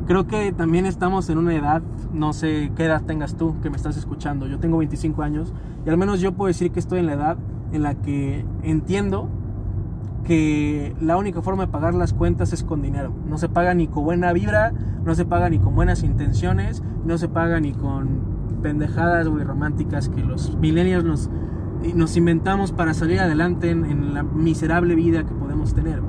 Creo 0.07 0.29
que 0.29 0.53
también 0.53 0.87
estamos 0.87 1.29
en 1.31 1.39
una 1.39 1.57
edad, 1.57 1.83
no 2.13 2.33
sé 2.33 2.71
qué 2.77 2.85
edad 2.85 3.03
tengas 3.03 3.35
tú 3.35 3.57
que 3.61 3.71
me 3.71 3.77
estás 3.77 3.97
escuchando. 3.97 4.47
Yo 4.47 4.61
tengo 4.61 4.79
25 4.79 5.21
años 5.25 5.53
y 5.85 5.91
al 5.91 5.97
menos 5.97 6.21
yo 6.21 6.31
puedo 6.31 6.47
decir 6.47 6.71
que 6.71 6.79
estoy 6.79 7.01
en 7.01 7.07
la 7.07 7.15
edad 7.15 7.39
en 7.73 7.83
la 7.83 7.95
que 7.95 8.45
entiendo 8.63 9.29
que 10.25 10.95
la 11.01 11.17
única 11.17 11.43
forma 11.43 11.67
de 11.67 11.73
pagar 11.73 11.95
las 11.95 12.13
cuentas 12.13 12.53
es 12.53 12.63
con 12.63 12.83
dinero. 12.83 13.13
No 13.29 13.39
se 13.39 13.49
paga 13.49 13.75
ni 13.75 13.89
con 13.89 14.05
buena 14.05 14.33
vibra, 14.33 14.73
no 15.05 15.15
se 15.15 15.25
paga 15.25 15.49
ni 15.51 15.59
con 15.59 15.75
buenas 15.75 16.03
intenciones, 16.03 16.83
no 17.05 17.19
se 17.19 17.29
paga 17.29 17.61
ni 17.61 17.73
con 17.73 18.31
pendejadas 18.63 19.29
muy 19.29 19.43
románticas 19.43 20.09
que 20.09 20.23
los 20.23 20.57
millennials 20.59 21.05
nos 21.05 21.31
nos 21.95 22.17
inventamos 22.17 22.73
para 22.73 22.95
salir 22.95 23.21
adelante 23.21 23.71
en, 23.71 24.13
la 24.13 24.23
miserable 24.23 24.95
vida 24.95 25.25
que 25.25 25.33
podemos 25.33 25.75
tener. 25.75 26.03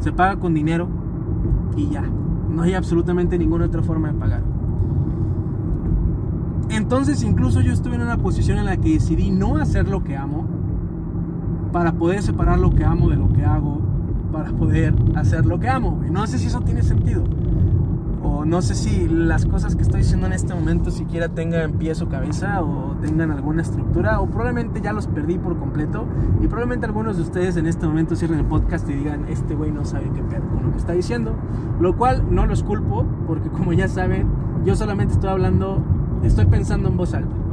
Se 0.00 0.12
paga 0.12 0.40
con 0.40 0.54
dinero 0.54 0.88
y 1.76 1.88
ya. 1.88 2.02
No 2.02 2.62
hay 2.62 2.74
absolutamente 2.74 3.38
ninguna 3.38 3.66
otra 3.66 3.82
forma 3.82 4.08
de 4.08 4.18
pagar. 4.18 4.42
Entonces 6.70 7.22
incluso 7.22 7.60
yo 7.60 7.72
estuve 7.72 7.94
en 7.94 8.02
una 8.02 8.16
posición 8.18 8.58
en 8.58 8.66
la 8.66 8.76
que 8.76 8.94
decidí 8.94 9.30
no 9.30 9.58
hacer 9.58 9.88
lo 9.88 10.02
que 10.02 10.16
amo 10.16 10.46
para 11.74 11.90
poder 11.90 12.22
separar 12.22 12.60
lo 12.60 12.70
que 12.70 12.84
amo 12.84 13.10
de 13.10 13.16
lo 13.16 13.32
que 13.32 13.44
hago, 13.44 13.80
para 14.30 14.52
poder 14.52 14.94
hacer 15.16 15.44
lo 15.44 15.58
que 15.58 15.68
amo. 15.68 16.04
Y 16.06 16.10
no 16.10 16.24
sé 16.28 16.38
si 16.38 16.46
eso 16.46 16.60
tiene 16.60 16.84
sentido. 16.84 17.24
O 18.22 18.44
no 18.44 18.62
sé 18.62 18.76
si 18.76 19.08
las 19.08 19.44
cosas 19.44 19.74
que 19.74 19.82
estoy 19.82 20.02
diciendo 20.02 20.28
en 20.28 20.34
este 20.34 20.54
momento 20.54 20.92
siquiera 20.92 21.30
tengan 21.30 21.72
pies 21.72 22.00
o 22.00 22.08
cabeza 22.08 22.62
o 22.62 22.94
tengan 23.02 23.32
alguna 23.32 23.62
estructura 23.62 24.20
o 24.20 24.26
probablemente 24.26 24.80
ya 24.80 24.92
los 24.92 25.08
perdí 25.08 25.36
por 25.36 25.58
completo. 25.58 26.06
Y 26.40 26.46
probablemente 26.46 26.86
algunos 26.86 27.16
de 27.16 27.24
ustedes 27.24 27.56
en 27.56 27.66
este 27.66 27.88
momento 27.88 28.14
cierren 28.14 28.38
el 28.38 28.46
podcast 28.46 28.88
y 28.88 28.92
digan 28.92 29.26
este 29.28 29.56
güey 29.56 29.72
no 29.72 29.84
sabe 29.84 30.08
qué 30.14 30.22
pedo 30.22 30.48
con 30.50 30.66
lo 30.66 30.70
que 30.70 30.78
está 30.78 30.92
diciendo 30.92 31.34
lo 31.80 31.96
cual 31.96 32.24
no 32.30 32.46
los 32.46 32.62
culpo 32.62 33.04
porque 33.26 33.48
como 33.48 33.72
ya 33.72 33.88
saben 33.88 34.28
yo 34.64 34.76
solamente 34.76 35.14
estoy 35.14 35.30
hablando 35.30 35.82
estoy 36.22 36.46
pensando 36.46 36.88
en 36.88 36.96
voz 36.96 37.14
alta 37.14 37.43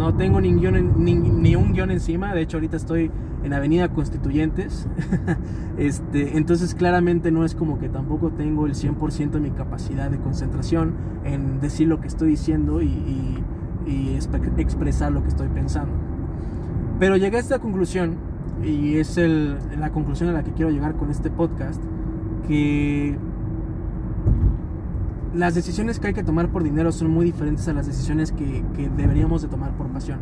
no 0.00 0.14
tengo 0.14 0.40
ni, 0.40 0.50
ni 0.50 1.56
un 1.56 1.72
guion 1.72 1.90
encima 1.90 2.32
de 2.32 2.40
hecho 2.40 2.56
ahorita 2.56 2.78
estoy 2.78 3.10
en 3.42 3.52
Avenida 3.52 3.88
Constituyentes. 3.88 4.86
este, 5.78 6.36
entonces 6.36 6.74
claramente 6.74 7.30
no 7.30 7.44
es 7.44 7.54
como 7.54 7.78
que 7.78 7.88
tampoco 7.88 8.30
tengo 8.30 8.66
el 8.66 8.74
100% 8.74 9.30
de 9.30 9.40
mi 9.40 9.50
capacidad 9.50 10.10
de 10.10 10.18
concentración 10.18 10.94
en 11.24 11.60
decir 11.60 11.88
lo 11.88 12.00
que 12.00 12.08
estoy 12.08 12.30
diciendo 12.30 12.82
y, 12.82 13.38
expresar 14.56 15.10
lo 15.10 15.22
que 15.22 15.28
estoy 15.28 15.48
pensando. 15.48 15.92
Pero 16.98 17.16
llegué 17.16 17.38
a 17.38 17.40
esta 17.40 17.58
conclusión, 17.58 18.16
y 18.62 18.96
es 18.96 19.16
el, 19.16 19.58
la 19.78 19.90
conclusión 19.90 20.28
a 20.28 20.32
la 20.32 20.44
que 20.44 20.52
quiero 20.52 20.70
llegar 20.70 20.94
con 20.94 21.10
este 21.10 21.30
podcast, 21.30 21.82
que 22.46 23.16
las 25.34 25.54
decisiones 25.54 26.00
que 26.00 26.08
hay 26.08 26.14
que 26.14 26.24
tomar 26.24 26.48
por 26.48 26.62
dinero 26.62 26.92
son 26.92 27.10
muy 27.10 27.26
diferentes 27.26 27.68
a 27.68 27.72
las 27.72 27.86
decisiones 27.86 28.32
que, 28.32 28.64
que 28.74 28.88
deberíamos 28.88 29.42
de 29.42 29.48
tomar 29.48 29.72
por 29.76 29.86
pasión. 29.88 30.18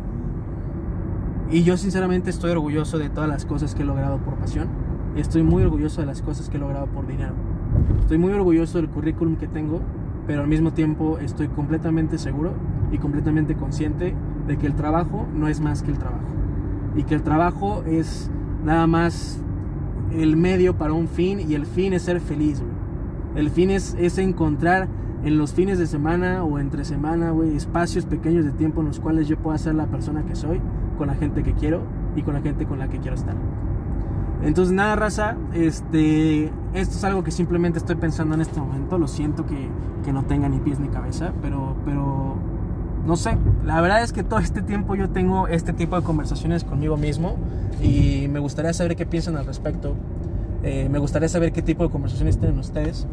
Y 1.51 1.63
yo 1.63 1.77
sinceramente 1.77 2.29
estoy 2.29 2.51
orgulloso 2.51 2.99
de 2.99 3.09
todas 3.09 3.27
las 3.27 3.45
cosas 3.45 3.73
que 3.73 3.81
he 3.81 3.85
logrado 3.85 4.19
por 4.19 4.35
pasión. 4.35 4.67
Estoy 5.15 5.41
muy 5.41 5.63
orgulloso 5.63 6.01
de 6.01 6.07
las 6.07 6.21
cosas 6.21 6.47
que 6.49 6.57
he 6.57 6.59
logrado 6.59 6.85
por 6.87 7.07
dinero. 7.07 7.33
Estoy 7.99 8.19
muy 8.19 8.31
orgulloso 8.33 8.77
del 8.77 8.89
currículum 8.89 9.35
que 9.35 9.47
tengo, 9.47 9.81
pero 10.27 10.41
al 10.41 10.47
mismo 10.47 10.73
tiempo 10.73 11.17
estoy 11.17 11.47
completamente 11.47 12.19
seguro 12.19 12.53
y 12.91 12.99
completamente 12.99 13.55
consciente 13.55 14.13
de 14.47 14.57
que 14.57 14.67
el 14.67 14.75
trabajo 14.75 15.25
no 15.33 15.47
es 15.47 15.59
más 15.59 15.81
que 15.81 15.89
el 15.89 15.97
trabajo. 15.97 16.27
Y 16.95 17.03
que 17.03 17.15
el 17.15 17.23
trabajo 17.23 17.83
es 17.87 18.29
nada 18.63 18.85
más 18.85 19.41
el 20.11 20.37
medio 20.37 20.75
para 20.77 20.93
un 20.93 21.07
fin 21.07 21.39
y 21.39 21.55
el 21.55 21.65
fin 21.65 21.93
es 21.93 22.03
ser 22.03 22.19
feliz, 22.19 22.61
El 23.35 23.49
fin 23.49 23.69
es, 23.69 23.95
encontrar 24.17 24.87
en 25.23 25.37
los 25.37 25.53
fines 25.53 25.77
de 25.77 25.87
semana 25.87 26.43
o 26.43 26.59
entre 26.59 26.85
semana, 26.85 27.31
güey, 27.31 27.55
espacios 27.55 28.05
pequeños 28.05 28.45
de 28.45 28.51
tiempo 28.51 28.81
en 28.81 28.87
los 28.87 28.99
cuales 28.99 29.27
yo 29.27 29.37
pueda 29.37 29.57
ser 29.57 29.75
la 29.75 29.87
persona 29.87 30.23
que 30.23 30.35
soy, 30.35 30.61
con 30.97 31.07
la 31.07 31.15
gente 31.15 31.43
que 31.43 31.53
quiero 31.53 31.81
y 32.15 32.23
con 32.23 32.33
la 32.33 32.41
gente 32.41 32.65
con 32.65 32.79
la 32.79 32.87
que 32.87 32.99
quiero 32.99 33.15
estar. 33.15 33.35
Entonces, 34.41 34.73
nada, 34.73 34.95
raza, 34.95 35.35
este, 35.53 36.45
esto 36.73 36.97
es 36.97 37.03
algo 37.03 37.23
que 37.23 37.31
simplemente 37.31 37.77
estoy 37.77 37.97
pensando 37.97 38.35
en 38.35 38.41
este 38.41 38.59
momento. 38.59 38.97
Lo 38.97 39.07
siento 39.07 39.45
que, 39.45 39.67
que 40.05 40.13
no 40.13 40.23
tenga 40.23 40.47
ni 40.47 40.59
pies 40.59 40.79
ni 40.79 40.87
cabeza, 40.87 41.33
pero, 41.41 41.75
pero 41.85 42.37
no 43.05 43.17
sé, 43.17 43.37
la 43.65 43.81
verdad 43.81 44.03
es 44.03 44.13
que 44.13 44.23
todo 44.23 44.39
este 44.39 44.61
tiempo 44.61 44.95
yo 44.95 45.09
tengo 45.09 45.47
este 45.47 45.73
tipo 45.73 45.95
de 45.95 46.03
conversaciones 46.03 46.63
conmigo 46.63 46.95
mismo 46.95 47.37
y 47.81 48.27
me 48.29 48.39
gustaría 48.39 48.73
saber 48.73 48.95
qué 48.95 49.05
piensan 49.05 49.35
al 49.35 49.45
respecto. 49.45 49.95
Eh, 50.63 50.89
me 50.89 50.99
gustaría 50.99 51.29
saber 51.29 51.51
qué 51.51 51.61
tipo 51.61 51.83
de 51.83 51.89
conversaciones 51.89 52.37
tienen 52.37 52.59
ustedes. 52.59 53.07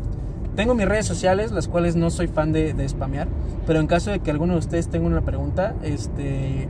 Tengo 0.55 0.75
mis 0.75 0.87
redes 0.87 1.07
sociales, 1.07 1.53
las 1.53 1.69
cuales 1.69 1.97
no 1.97 2.11
soy 2.11 2.29
fan 2.29 2.53
de, 2.53 2.73
de 2.73 2.89
spamear, 2.89 3.29
pero 3.67 3.81
en 3.81 3.87
caso 3.87 4.11
de 4.11 4.21
que 4.21 4.31
alguno 4.31 4.55
de 4.55 4.61
ustedes 4.61 4.89
tenga 4.89 5.07
una 5.07 5.21
pregunta, 5.21 5.75
este, 5.83 6.69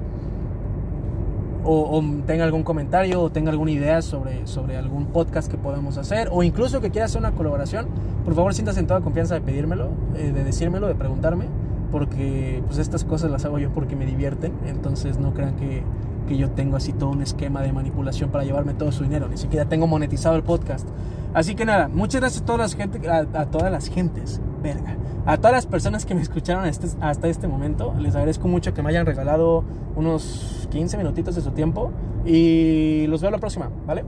o, 1.66 2.02
tenga 2.26 2.44
algún 2.44 2.62
comentario 2.62 3.20
o 3.20 3.30
tenga 3.30 3.50
alguna 3.50 3.70
idea 3.70 4.02
sobre, 4.02 4.46
sobre 4.46 4.76
algún 4.76 5.06
podcast 5.06 5.50
que 5.50 5.56
podamos 5.56 5.98
hacer, 5.98 6.28
o 6.32 6.42
incluso 6.42 6.80
que 6.80 6.90
quiera 6.90 7.06
hacer 7.06 7.20
una 7.20 7.32
colaboración, 7.32 7.86
por 8.24 8.34
favor 8.34 8.54
siéntase 8.54 8.80
en 8.80 8.86
toda 8.86 9.00
confianza 9.00 9.34
de 9.34 9.40
pedírmelo, 9.40 9.90
eh, 10.16 10.32
de 10.32 10.44
decírmelo, 10.44 10.88
de 10.88 10.94
preguntarme 10.94 11.46
porque 11.90 12.62
pues 12.66 12.78
estas 12.78 13.04
cosas 13.04 13.30
las 13.30 13.44
hago 13.44 13.58
yo 13.58 13.70
porque 13.70 13.96
me 13.96 14.06
divierten, 14.06 14.52
entonces 14.66 15.18
no 15.18 15.32
crean 15.34 15.56
que, 15.56 15.82
que 16.26 16.36
yo 16.36 16.50
tengo 16.50 16.76
así 16.76 16.92
todo 16.92 17.10
un 17.10 17.22
esquema 17.22 17.62
de 17.62 17.72
manipulación 17.72 18.30
para 18.30 18.44
llevarme 18.44 18.74
todo 18.74 18.92
su 18.92 19.04
dinero, 19.04 19.28
ni 19.28 19.36
siquiera 19.36 19.66
tengo 19.66 19.86
monetizado 19.86 20.36
el 20.36 20.42
podcast. 20.42 20.86
Así 21.34 21.54
que 21.54 21.64
nada, 21.64 21.88
muchas 21.88 22.20
gracias 22.20 22.42
a 22.42 22.46
todas 22.46 22.60
las, 22.60 22.74
gente, 22.74 23.10
a, 23.10 23.46
todas 23.46 23.70
las 23.70 23.88
gentes, 23.88 24.40
verga, 24.62 24.96
a 25.26 25.36
todas 25.36 25.52
las 25.52 25.66
personas 25.66 26.06
que 26.06 26.14
me 26.14 26.22
escucharon 26.22 26.66
este, 26.66 26.88
hasta 27.00 27.28
este 27.28 27.46
momento, 27.48 27.94
les 27.98 28.14
agradezco 28.14 28.48
mucho 28.48 28.72
que 28.74 28.82
me 28.82 28.90
hayan 28.90 29.06
regalado 29.06 29.64
unos 29.96 30.68
15 30.70 30.96
minutitos 30.96 31.34
de 31.34 31.42
su 31.42 31.50
tiempo 31.50 31.90
y 32.24 33.06
los 33.08 33.20
veo 33.20 33.30
la 33.30 33.38
próxima, 33.38 33.70
¿vale? 33.86 34.04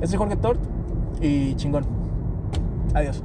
Este 0.00 0.16
es 0.16 0.18
Jorge 0.18 0.36
Tort 0.36 0.60
y 1.20 1.54
chingón. 1.54 1.84
Adiós. 2.94 3.22